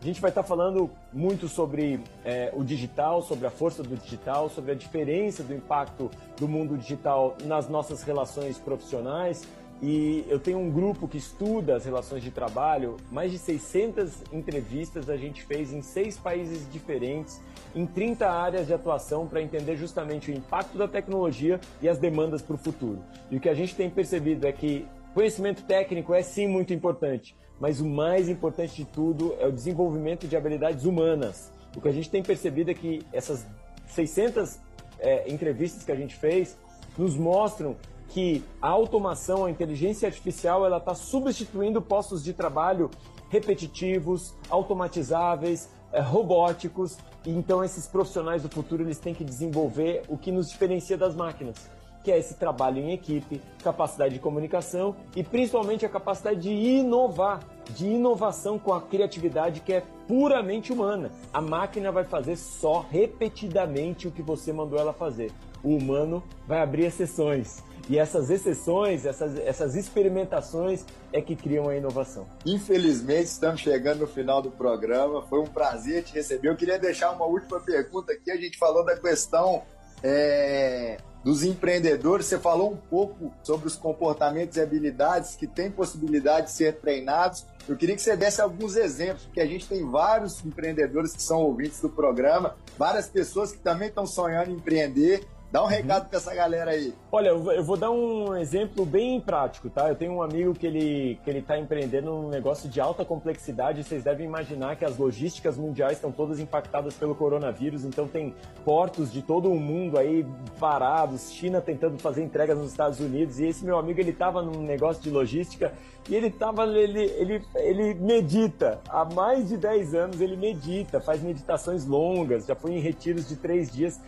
A 0.00 0.04
gente 0.04 0.20
vai 0.20 0.30
estar 0.30 0.44
falando 0.44 0.88
muito 1.12 1.48
sobre 1.48 2.00
é, 2.24 2.52
o 2.54 2.62
digital, 2.62 3.20
sobre 3.20 3.46
a 3.46 3.50
força 3.50 3.82
do 3.82 3.96
digital, 3.96 4.48
sobre 4.48 4.70
a 4.70 4.74
diferença 4.74 5.42
do 5.42 5.52
impacto 5.52 6.08
do 6.38 6.46
mundo 6.46 6.78
digital 6.78 7.36
nas 7.44 7.68
nossas 7.68 8.02
relações 8.04 8.58
profissionais. 8.58 9.42
E 9.80 10.24
eu 10.28 10.40
tenho 10.40 10.58
um 10.58 10.70
grupo 10.70 11.06
que 11.06 11.18
estuda 11.18 11.76
as 11.76 11.84
relações 11.84 12.22
de 12.22 12.32
trabalho, 12.32 12.96
mais 13.12 13.30
de 13.30 13.38
600 13.38 14.24
entrevistas 14.32 15.08
a 15.08 15.16
gente 15.16 15.44
fez 15.44 15.72
em 15.72 15.82
seis 15.82 16.16
países 16.16 16.70
diferentes 16.72 17.40
em 17.76 17.86
30 17.86 18.28
áreas 18.28 18.66
de 18.66 18.74
atuação 18.74 19.28
para 19.28 19.40
entender 19.40 19.76
justamente 19.76 20.32
o 20.32 20.34
impacto 20.34 20.76
da 20.76 20.88
tecnologia 20.88 21.60
e 21.80 21.88
as 21.88 21.96
demandas 21.96 22.42
para 22.42 22.56
o 22.56 22.58
futuro. 22.58 22.98
E 23.30 23.36
o 23.36 23.40
que 23.40 23.48
a 23.48 23.54
gente 23.54 23.76
tem 23.76 23.88
percebido 23.88 24.46
é 24.48 24.52
que 24.52 24.84
conhecimento 25.14 25.62
técnico 25.62 26.12
é 26.12 26.22
sim 26.22 26.48
muito 26.48 26.74
importante, 26.74 27.36
mas 27.60 27.80
o 27.80 27.86
mais 27.86 28.28
importante 28.28 28.74
de 28.74 28.84
tudo 28.84 29.36
é 29.38 29.46
o 29.46 29.52
desenvolvimento 29.52 30.26
de 30.26 30.36
habilidades 30.36 30.84
humanas. 30.84 31.52
O 31.76 31.80
que 31.80 31.88
a 31.88 31.92
gente 31.92 32.10
tem 32.10 32.22
percebido 32.22 32.72
é 32.72 32.74
que 32.74 33.00
essas 33.12 33.46
600 33.86 34.58
é, 34.98 35.30
entrevistas 35.30 35.84
que 35.84 35.92
a 35.92 35.96
gente 35.96 36.16
fez 36.16 36.56
nos 36.96 37.16
mostram 37.16 37.76
que 38.08 38.42
a 38.60 38.68
automação, 38.68 39.44
a 39.44 39.50
inteligência 39.50 40.06
artificial, 40.06 40.64
ela 40.64 40.78
está 40.78 40.94
substituindo 40.94 41.80
postos 41.80 42.24
de 42.24 42.32
trabalho 42.32 42.90
repetitivos, 43.28 44.34
automatizáveis, 44.48 45.68
é, 45.92 46.00
robóticos. 46.00 46.96
E 47.24 47.30
então 47.30 47.62
esses 47.62 47.86
profissionais 47.86 48.42
do 48.42 48.48
futuro 48.48 48.82
eles 48.82 48.98
têm 48.98 49.14
que 49.14 49.24
desenvolver 49.24 50.02
o 50.08 50.16
que 50.16 50.32
nos 50.32 50.48
diferencia 50.48 50.96
das 50.96 51.14
máquinas, 51.14 51.70
que 52.02 52.10
é 52.10 52.18
esse 52.18 52.34
trabalho 52.34 52.78
em 52.78 52.92
equipe, 52.92 53.40
capacidade 53.62 54.14
de 54.14 54.20
comunicação 54.20 54.96
e 55.14 55.22
principalmente 55.22 55.84
a 55.84 55.88
capacidade 55.88 56.40
de 56.40 56.50
inovar, 56.50 57.40
de 57.74 57.86
inovação 57.86 58.58
com 58.58 58.72
a 58.72 58.80
criatividade 58.80 59.60
que 59.60 59.74
é 59.74 59.82
puramente 60.06 60.72
humana. 60.72 61.10
A 61.32 61.40
máquina 61.40 61.92
vai 61.92 62.04
fazer 62.04 62.36
só 62.36 62.86
repetidamente 62.90 64.08
o 64.08 64.10
que 64.10 64.22
você 64.22 64.52
mandou 64.52 64.78
ela 64.78 64.92
fazer. 64.92 65.30
O 65.62 65.76
humano 65.76 66.22
vai 66.46 66.62
abrir 66.62 66.84
exceções. 66.84 67.62
E 67.88 67.98
essas 67.98 68.28
exceções, 68.28 69.06
essas, 69.06 69.36
essas 69.38 69.74
experimentações 69.74 70.84
é 71.12 71.22
que 71.22 71.34
criam 71.34 71.68
a 71.68 71.76
inovação. 71.76 72.26
Infelizmente, 72.44 73.24
estamos 73.24 73.60
chegando 73.60 74.00
no 74.00 74.06
final 74.06 74.42
do 74.42 74.50
programa. 74.50 75.22
Foi 75.22 75.40
um 75.40 75.46
prazer 75.46 76.04
te 76.04 76.14
receber. 76.14 76.48
Eu 76.48 76.56
queria 76.56 76.78
deixar 76.78 77.10
uma 77.12 77.24
última 77.24 77.58
pergunta 77.60 78.12
aqui. 78.12 78.30
A 78.30 78.36
gente 78.36 78.58
falou 78.58 78.84
da 78.84 78.94
questão 78.94 79.62
é, 80.02 80.98
dos 81.24 81.42
empreendedores. 81.42 82.26
Você 82.26 82.38
falou 82.38 82.72
um 82.72 82.76
pouco 82.76 83.32
sobre 83.42 83.66
os 83.66 83.76
comportamentos 83.76 84.58
e 84.58 84.60
habilidades 84.60 85.34
que 85.34 85.46
têm 85.46 85.70
possibilidade 85.70 86.46
de 86.46 86.52
ser 86.52 86.74
treinados. 86.76 87.46
Eu 87.66 87.76
queria 87.76 87.96
que 87.96 88.02
você 88.02 88.16
desse 88.16 88.40
alguns 88.40 88.76
exemplos, 88.76 89.24
porque 89.24 89.40
a 89.40 89.46
gente 89.46 89.66
tem 89.66 89.88
vários 89.88 90.44
empreendedores 90.44 91.14
que 91.14 91.22
são 91.22 91.42
ouvintes 91.42 91.80
do 91.80 91.88
programa, 91.88 92.56
várias 92.78 93.08
pessoas 93.08 93.52
que 93.52 93.58
também 93.58 93.88
estão 93.88 94.06
sonhando 94.06 94.50
em 94.50 94.54
empreender 94.54 95.26
Dá 95.50 95.62
um 95.62 95.64
uhum. 95.64 95.70
recado 95.70 96.08
para 96.10 96.18
essa 96.18 96.34
galera 96.34 96.72
aí. 96.72 96.92
Olha, 97.10 97.28
eu 97.28 97.64
vou 97.64 97.76
dar 97.76 97.90
um 97.90 98.36
exemplo 98.36 98.84
bem 98.84 99.18
prático, 99.18 99.70
tá? 99.70 99.88
Eu 99.88 99.96
tenho 99.96 100.12
um 100.12 100.22
amigo 100.22 100.52
que 100.52 100.66
ele 100.66 101.18
que 101.24 101.30
ele 101.30 101.38
está 101.38 101.58
empreendendo 101.58 102.12
um 102.12 102.28
negócio 102.28 102.68
de 102.68 102.78
alta 102.80 103.02
complexidade. 103.02 103.82
Vocês 103.82 104.04
devem 104.04 104.26
imaginar 104.26 104.76
que 104.76 104.84
as 104.84 104.98
logísticas 104.98 105.56
mundiais 105.56 105.94
estão 105.94 106.12
todas 106.12 106.38
impactadas 106.38 106.94
pelo 106.94 107.14
coronavírus. 107.14 107.82
Então 107.82 108.06
tem 108.06 108.34
portos 108.62 109.10
de 109.10 109.22
todo 109.22 109.50
o 109.50 109.58
mundo 109.58 109.96
aí 109.96 110.26
parados, 110.60 111.32
China 111.32 111.62
tentando 111.62 111.98
fazer 111.98 112.22
entregas 112.22 112.58
nos 112.58 112.70
Estados 112.70 113.00
Unidos. 113.00 113.40
E 113.40 113.46
esse 113.46 113.64
meu 113.64 113.78
amigo 113.78 114.00
ele 114.00 114.10
estava 114.10 114.42
num 114.42 114.62
negócio 114.62 115.02
de 115.02 115.08
logística 115.08 115.72
e 116.10 116.14
ele 116.14 116.30
tava 116.30 116.66
ele 116.66 117.04
ele 117.04 117.42
ele 117.54 117.94
medita 117.94 118.80
há 118.86 119.02
mais 119.06 119.48
de 119.48 119.56
10 119.56 119.94
anos. 119.94 120.20
Ele 120.20 120.36
medita, 120.36 121.00
faz 121.00 121.22
meditações 121.22 121.86
longas, 121.86 122.44
já 122.44 122.54
foi 122.54 122.72
em 122.72 122.80
retiros 122.80 123.26
de 123.26 123.36
três 123.36 123.70
dias 123.72 123.98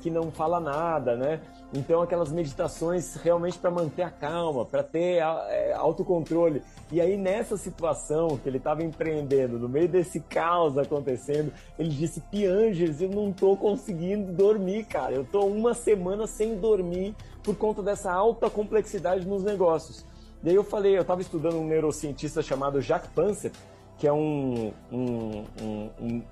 que 0.00 0.10
não 0.10 0.30
fala 0.30 0.58
nada, 0.58 0.89
né? 0.98 1.40
Então 1.72 2.02
aquelas 2.02 2.32
meditações 2.32 3.14
realmente 3.16 3.58
para 3.58 3.70
manter 3.70 4.02
a 4.02 4.10
calma, 4.10 4.64
para 4.64 4.82
ter 4.82 5.22
é, 5.48 5.72
autocontrole. 5.74 6.62
E 6.90 7.00
aí 7.00 7.16
nessa 7.16 7.56
situação 7.56 8.36
que 8.36 8.48
ele 8.48 8.58
estava 8.58 8.82
empreendendo, 8.82 9.58
no 9.58 9.68
meio 9.68 9.88
desse 9.88 10.20
caos 10.20 10.76
acontecendo, 10.76 11.52
ele 11.78 11.90
disse: 11.90 12.20
Piangers, 12.22 13.00
eu 13.00 13.10
não 13.10 13.30
estou 13.30 13.56
conseguindo 13.56 14.32
dormir, 14.32 14.84
cara. 14.84 15.12
Eu 15.12 15.22
estou 15.22 15.48
uma 15.48 15.74
semana 15.74 16.26
sem 16.26 16.56
dormir 16.56 17.14
por 17.42 17.54
conta 17.56 17.82
dessa 17.82 18.12
alta 18.12 18.50
complexidade 18.50 19.26
nos 19.26 19.44
negócios. 19.44 20.04
E 20.42 20.48
aí 20.48 20.54
eu 20.54 20.64
falei, 20.64 20.96
eu 20.96 21.02
estava 21.02 21.20
estudando 21.20 21.56
um 21.56 21.66
neurocientista 21.66 22.42
chamado 22.42 22.80
Jacques 22.80 23.10
Panzer, 23.14 23.52
que 24.00 24.08
é 24.08 24.12
um, 24.12 24.72
um, 24.90 25.44
um, 25.60 25.90
um, 26.00 26.22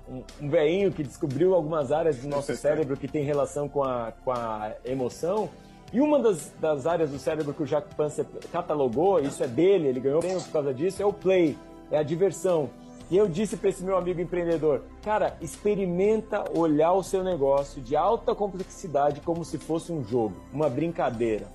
um 0.41 0.49
veinho 0.49 0.91
que 0.91 1.03
descobriu 1.03 1.53
algumas 1.53 1.91
áreas 1.91 2.17
do 2.17 2.27
nosso 2.27 2.55
cérebro 2.55 2.97
que 2.97 3.07
tem 3.07 3.23
relação 3.23 3.69
com 3.69 3.83
a, 3.83 4.11
com 4.25 4.31
a 4.31 4.71
emoção. 4.83 5.47
E 5.93 6.01
uma 6.01 6.17
das, 6.17 6.51
das 6.59 6.87
áreas 6.87 7.11
do 7.11 7.19
cérebro 7.19 7.53
que 7.53 7.61
o 7.61 7.67
Jacques 7.67 7.93
Panzer 7.93 8.25
catalogou, 8.51 9.19
isso 9.19 9.43
é 9.43 9.47
dele, 9.47 9.87
ele 9.87 9.99
ganhou 9.99 10.19
prêmio 10.19 10.41
por 10.41 10.51
causa 10.51 10.73
disso, 10.73 10.99
é 11.03 11.05
o 11.05 11.13
play, 11.13 11.55
é 11.91 11.99
a 11.99 12.03
diversão. 12.03 12.71
E 13.11 13.15
eu 13.15 13.27
disse 13.27 13.55
para 13.55 13.69
esse 13.69 13.83
meu 13.83 13.95
amigo 13.95 14.19
empreendedor, 14.19 14.81
cara, 15.03 15.37
experimenta 15.39 16.45
olhar 16.57 16.93
o 16.93 17.03
seu 17.03 17.23
negócio 17.23 17.83
de 17.83 17.95
alta 17.95 18.33
complexidade 18.33 19.21
como 19.21 19.45
se 19.45 19.59
fosse 19.59 19.91
um 19.91 20.03
jogo, 20.03 20.35
uma 20.51 20.69
brincadeira, 20.69 21.45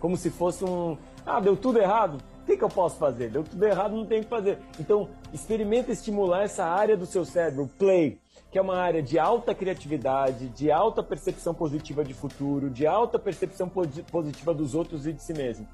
como 0.00 0.16
se 0.16 0.30
fosse 0.30 0.64
um, 0.64 0.96
ah, 1.24 1.38
deu 1.38 1.56
tudo 1.56 1.78
errado, 1.78 2.18
que, 2.46 2.56
que 2.56 2.64
eu 2.64 2.68
posso 2.68 2.96
fazer? 2.96 3.30
Deu 3.30 3.42
tudo 3.42 3.64
errado, 3.64 3.94
não 3.94 4.06
tem 4.06 4.20
o 4.20 4.24
que 4.24 4.28
fazer. 4.28 4.58
Então, 4.78 5.08
experimenta 5.32 5.92
estimular 5.92 6.42
essa 6.42 6.64
área 6.64 6.96
do 6.96 7.06
seu 7.06 7.24
cérebro, 7.24 7.64
o 7.64 7.68
play, 7.68 8.18
que 8.50 8.58
é 8.58 8.62
uma 8.62 8.76
área 8.76 9.02
de 9.02 9.18
alta 9.18 9.54
criatividade, 9.54 10.48
de 10.48 10.70
alta 10.70 11.02
percepção 11.02 11.54
positiva 11.54 12.04
de 12.04 12.12
futuro, 12.14 12.68
de 12.68 12.86
alta 12.86 13.18
percepção 13.18 13.68
positiva 13.68 14.52
dos 14.52 14.74
outros 14.74 15.06
e 15.06 15.12
de 15.12 15.22
si 15.22 15.32
mesmo. 15.32 15.66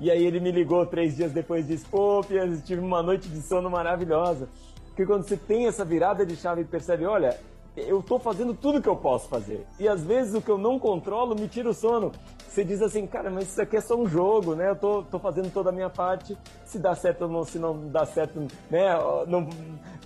E 0.00 0.10
aí 0.10 0.24
ele 0.24 0.40
me 0.40 0.50
ligou 0.50 0.84
três 0.86 1.16
dias 1.16 1.32
depois 1.32 1.64
e 1.66 1.74
disse, 1.74 1.84
pô, 1.84 2.22
Pias, 2.22 2.62
tive 2.64 2.80
uma 2.80 3.02
noite 3.02 3.28
de 3.28 3.40
sono 3.42 3.70
maravilhosa. 3.70 4.48
Porque 4.86 5.06
quando 5.06 5.22
você 5.22 5.36
tem 5.36 5.66
essa 5.66 5.84
virada 5.84 6.26
de 6.26 6.36
chave 6.36 6.62
e 6.62 6.64
percebe, 6.64 7.04
olha, 7.04 7.38
eu 7.76 8.00
estou 8.00 8.18
fazendo 8.18 8.54
tudo 8.54 8.82
que 8.82 8.88
eu 8.88 8.96
posso 8.96 9.28
fazer. 9.28 9.66
E 9.78 9.88
às 9.88 10.02
vezes 10.04 10.34
o 10.34 10.42
que 10.42 10.50
eu 10.50 10.58
não 10.58 10.78
controlo 10.78 11.34
me 11.34 11.48
tira 11.48 11.70
o 11.70 11.74
sono. 11.74 12.12
Você 12.46 12.62
diz 12.62 12.82
assim, 12.82 13.06
cara, 13.06 13.30
mas 13.30 13.48
isso 13.48 13.62
aqui 13.62 13.78
é 13.78 13.80
só 13.80 13.96
um 13.96 14.06
jogo, 14.06 14.54
né? 14.54 14.68
Eu 14.68 14.76
tô, 14.76 15.02
tô 15.04 15.18
fazendo 15.18 15.50
toda 15.50 15.70
a 15.70 15.72
minha 15.72 15.88
parte. 15.88 16.36
Se 16.66 16.78
dá 16.78 16.94
certo 16.94 17.22
ou 17.22 17.28
não, 17.28 17.44
se 17.44 17.58
não 17.58 17.88
dá 17.88 18.04
certo, 18.04 18.46
né? 18.70 18.94
Não, 19.26 19.48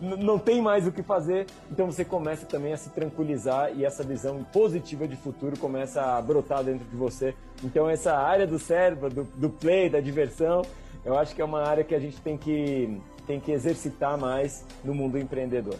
não 0.00 0.38
tem 0.38 0.62
mais 0.62 0.86
o 0.86 0.92
que 0.92 1.02
fazer. 1.02 1.46
Então 1.68 1.86
você 1.86 2.04
começa 2.04 2.46
também 2.46 2.72
a 2.72 2.76
se 2.76 2.90
tranquilizar 2.90 3.76
e 3.76 3.84
essa 3.84 4.04
visão 4.04 4.44
positiva 4.52 5.08
de 5.08 5.16
futuro 5.16 5.58
começa 5.58 6.00
a 6.00 6.22
brotar 6.22 6.62
dentro 6.62 6.86
de 6.86 6.96
você. 6.96 7.34
Então 7.64 7.90
essa 7.90 8.16
área 8.16 8.46
do 8.46 8.60
cérebro, 8.60 9.10
do, 9.10 9.24
do 9.24 9.50
play, 9.50 9.90
da 9.90 9.98
diversão, 9.98 10.62
eu 11.04 11.18
acho 11.18 11.34
que 11.34 11.42
é 11.42 11.44
uma 11.44 11.62
área 11.62 11.82
que 11.82 11.96
a 11.96 12.00
gente 12.00 12.20
tem 12.20 12.36
que, 12.36 13.00
tem 13.26 13.40
que 13.40 13.50
exercitar 13.50 14.16
mais 14.16 14.64
no 14.84 14.94
mundo 14.94 15.18
empreendedor. 15.18 15.76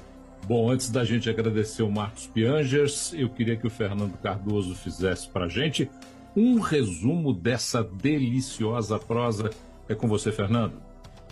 Bom, 0.46 0.70
antes 0.70 0.90
da 0.90 1.04
gente 1.04 1.28
agradecer 1.28 1.82
o 1.82 1.90
Marcos 1.90 2.28
Piangers, 2.28 3.12
eu 3.12 3.28
queria 3.28 3.56
que 3.56 3.66
o 3.66 3.70
Fernando 3.70 4.16
Cardoso 4.18 4.76
fizesse 4.76 5.28
para 5.28 5.46
a 5.46 5.48
gente 5.48 5.90
um 6.36 6.60
resumo 6.60 7.32
dessa 7.32 7.82
deliciosa 7.82 8.96
prosa. 8.96 9.50
É 9.88 9.94
com 9.96 10.06
você, 10.06 10.30
Fernando. 10.30 10.74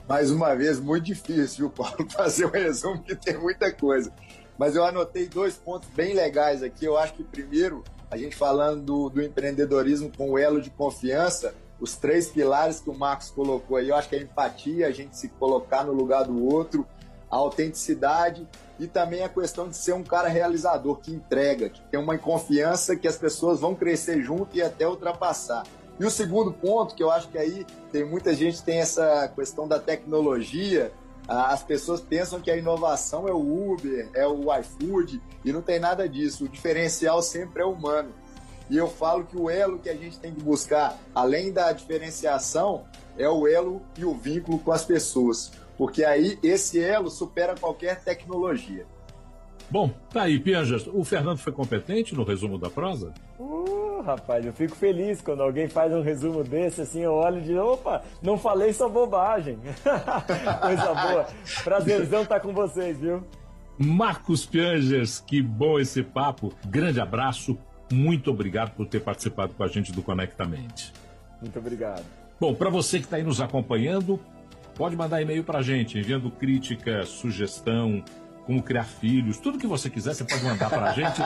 Mais 0.08 0.32
uma 0.32 0.52
vez, 0.56 0.80
muito 0.80 1.04
difícil, 1.04 1.58
viu, 1.58 1.70
Paulo, 1.70 2.04
fazer 2.10 2.46
um 2.46 2.50
resumo, 2.50 3.04
que 3.04 3.14
tem 3.14 3.38
muita 3.38 3.72
coisa. 3.72 4.12
Mas 4.58 4.74
eu 4.74 4.84
anotei 4.84 5.28
dois 5.28 5.54
pontos 5.54 5.88
bem 5.94 6.12
legais 6.12 6.60
aqui. 6.60 6.84
Eu 6.84 6.98
acho 6.98 7.14
que, 7.14 7.22
primeiro, 7.22 7.84
a 8.10 8.16
gente 8.16 8.34
falando 8.34 8.82
do, 8.82 9.10
do 9.10 9.22
empreendedorismo 9.22 10.10
com 10.10 10.32
o 10.32 10.38
elo 10.38 10.60
de 10.60 10.70
confiança, 10.70 11.54
os 11.78 11.94
três 11.94 12.26
pilares 12.26 12.80
que 12.80 12.90
o 12.90 12.98
Marcos 12.98 13.30
colocou 13.30 13.76
aí, 13.76 13.90
eu 13.90 13.94
acho 13.94 14.08
que 14.08 14.16
é 14.16 14.18
a 14.18 14.22
empatia, 14.22 14.88
a 14.88 14.90
gente 14.90 15.16
se 15.16 15.28
colocar 15.28 15.84
no 15.84 15.92
lugar 15.92 16.24
do 16.24 16.44
outro, 16.44 16.84
a 17.30 17.36
autenticidade 17.36 18.44
e 18.78 18.86
também 18.86 19.22
a 19.22 19.28
questão 19.28 19.68
de 19.68 19.76
ser 19.76 19.92
um 19.92 20.02
cara 20.02 20.28
realizador, 20.28 20.96
que 20.96 21.12
entrega, 21.12 21.68
que 21.68 21.80
tem 21.82 22.00
uma 22.00 22.18
confiança 22.18 22.96
que 22.96 23.06
as 23.06 23.16
pessoas 23.16 23.60
vão 23.60 23.74
crescer 23.74 24.22
junto 24.22 24.56
e 24.56 24.62
até 24.62 24.86
ultrapassar. 24.86 25.64
E 25.98 26.04
o 26.04 26.10
segundo 26.10 26.52
ponto, 26.52 26.94
que 26.94 27.02
eu 27.02 27.10
acho 27.10 27.28
que 27.28 27.38
aí 27.38 27.64
tem 27.92 28.04
muita 28.04 28.34
gente 28.34 28.62
tem 28.62 28.78
essa 28.78 29.28
questão 29.28 29.68
da 29.68 29.78
tecnologia, 29.78 30.92
as 31.26 31.62
pessoas 31.62 32.00
pensam 32.00 32.40
que 32.40 32.50
a 32.50 32.56
inovação 32.56 33.28
é 33.28 33.32
o 33.32 33.72
Uber, 33.72 34.10
é 34.12 34.26
o 34.26 34.52
iFood, 34.58 35.22
e 35.44 35.52
não 35.52 35.62
tem 35.62 35.78
nada 35.78 36.08
disso. 36.08 36.44
O 36.44 36.48
diferencial 36.48 37.22
sempre 37.22 37.62
é 37.62 37.64
humano. 37.64 38.12
E 38.68 38.76
eu 38.76 38.88
falo 38.88 39.24
que 39.24 39.36
o 39.36 39.48
elo 39.48 39.78
que 39.78 39.88
a 39.88 39.94
gente 39.94 40.18
tem 40.18 40.34
que 40.34 40.42
buscar, 40.42 40.98
além 41.14 41.52
da 41.52 41.70
diferenciação, 41.72 42.84
é 43.16 43.28
o 43.28 43.46
elo 43.46 43.80
e 43.96 44.04
o 44.04 44.14
vínculo 44.14 44.58
com 44.58 44.72
as 44.72 44.84
pessoas 44.84 45.52
porque 45.76 46.04
aí 46.04 46.38
esse 46.42 46.82
elo 46.82 47.10
supera 47.10 47.54
qualquer 47.54 48.02
tecnologia. 48.02 48.86
Bom, 49.70 49.90
tá 50.12 50.22
aí, 50.22 50.38
Pianjas. 50.38 50.86
O 50.86 51.04
Fernando 51.04 51.38
foi 51.38 51.52
competente 51.52 52.14
no 52.14 52.22
resumo 52.22 52.58
da 52.58 52.68
prosa? 52.68 53.12
Uh, 53.38 54.02
rapaz, 54.02 54.44
eu 54.44 54.52
fico 54.52 54.76
feliz 54.76 55.20
quando 55.20 55.42
alguém 55.42 55.68
faz 55.68 55.92
um 55.92 56.02
resumo 56.02 56.44
desse, 56.44 56.82
assim, 56.82 57.00
eu 57.00 57.12
olho 57.12 57.38
e 57.38 57.42
digo, 57.42 57.60
opa, 57.60 58.02
não 58.22 58.36
falei 58.36 58.72
só 58.72 58.88
bobagem. 58.88 59.58
Coisa 60.60 60.94
boa. 60.94 61.26
Prazerzão 61.64 62.22
estar 62.22 62.40
com 62.40 62.52
vocês, 62.52 63.00
viu? 63.00 63.24
Marcos 63.78 64.46
Piangers, 64.46 65.18
que 65.20 65.42
bom 65.42 65.80
esse 65.80 66.02
papo. 66.02 66.52
Grande 66.66 67.00
abraço. 67.00 67.58
Muito 67.90 68.30
obrigado 68.30 68.74
por 68.76 68.86
ter 68.86 69.00
participado 69.00 69.54
com 69.54 69.64
a 69.64 69.68
gente 69.68 69.92
do 69.92 70.02
Conectamente. 70.02 70.92
Muito 71.40 71.58
obrigado. 71.58 72.04
Bom, 72.40 72.54
para 72.54 72.70
você 72.70 72.98
que 72.98 73.04
está 73.04 73.16
aí 73.16 73.22
nos 73.22 73.40
acompanhando, 73.40 74.20
Pode 74.74 74.96
mandar 74.96 75.22
e-mail 75.22 75.44
para 75.44 75.62
gente, 75.62 75.98
enviando 75.98 76.30
crítica, 76.30 77.06
sugestão, 77.06 78.04
como 78.44 78.62
criar 78.62 78.84
filhos, 78.84 79.38
tudo 79.38 79.58
que 79.58 79.66
você 79.66 79.88
quiser, 79.88 80.12
você 80.14 80.24
pode 80.24 80.44
mandar 80.44 80.68
para 80.70 80.90
a 80.90 80.92
gente. 80.92 81.20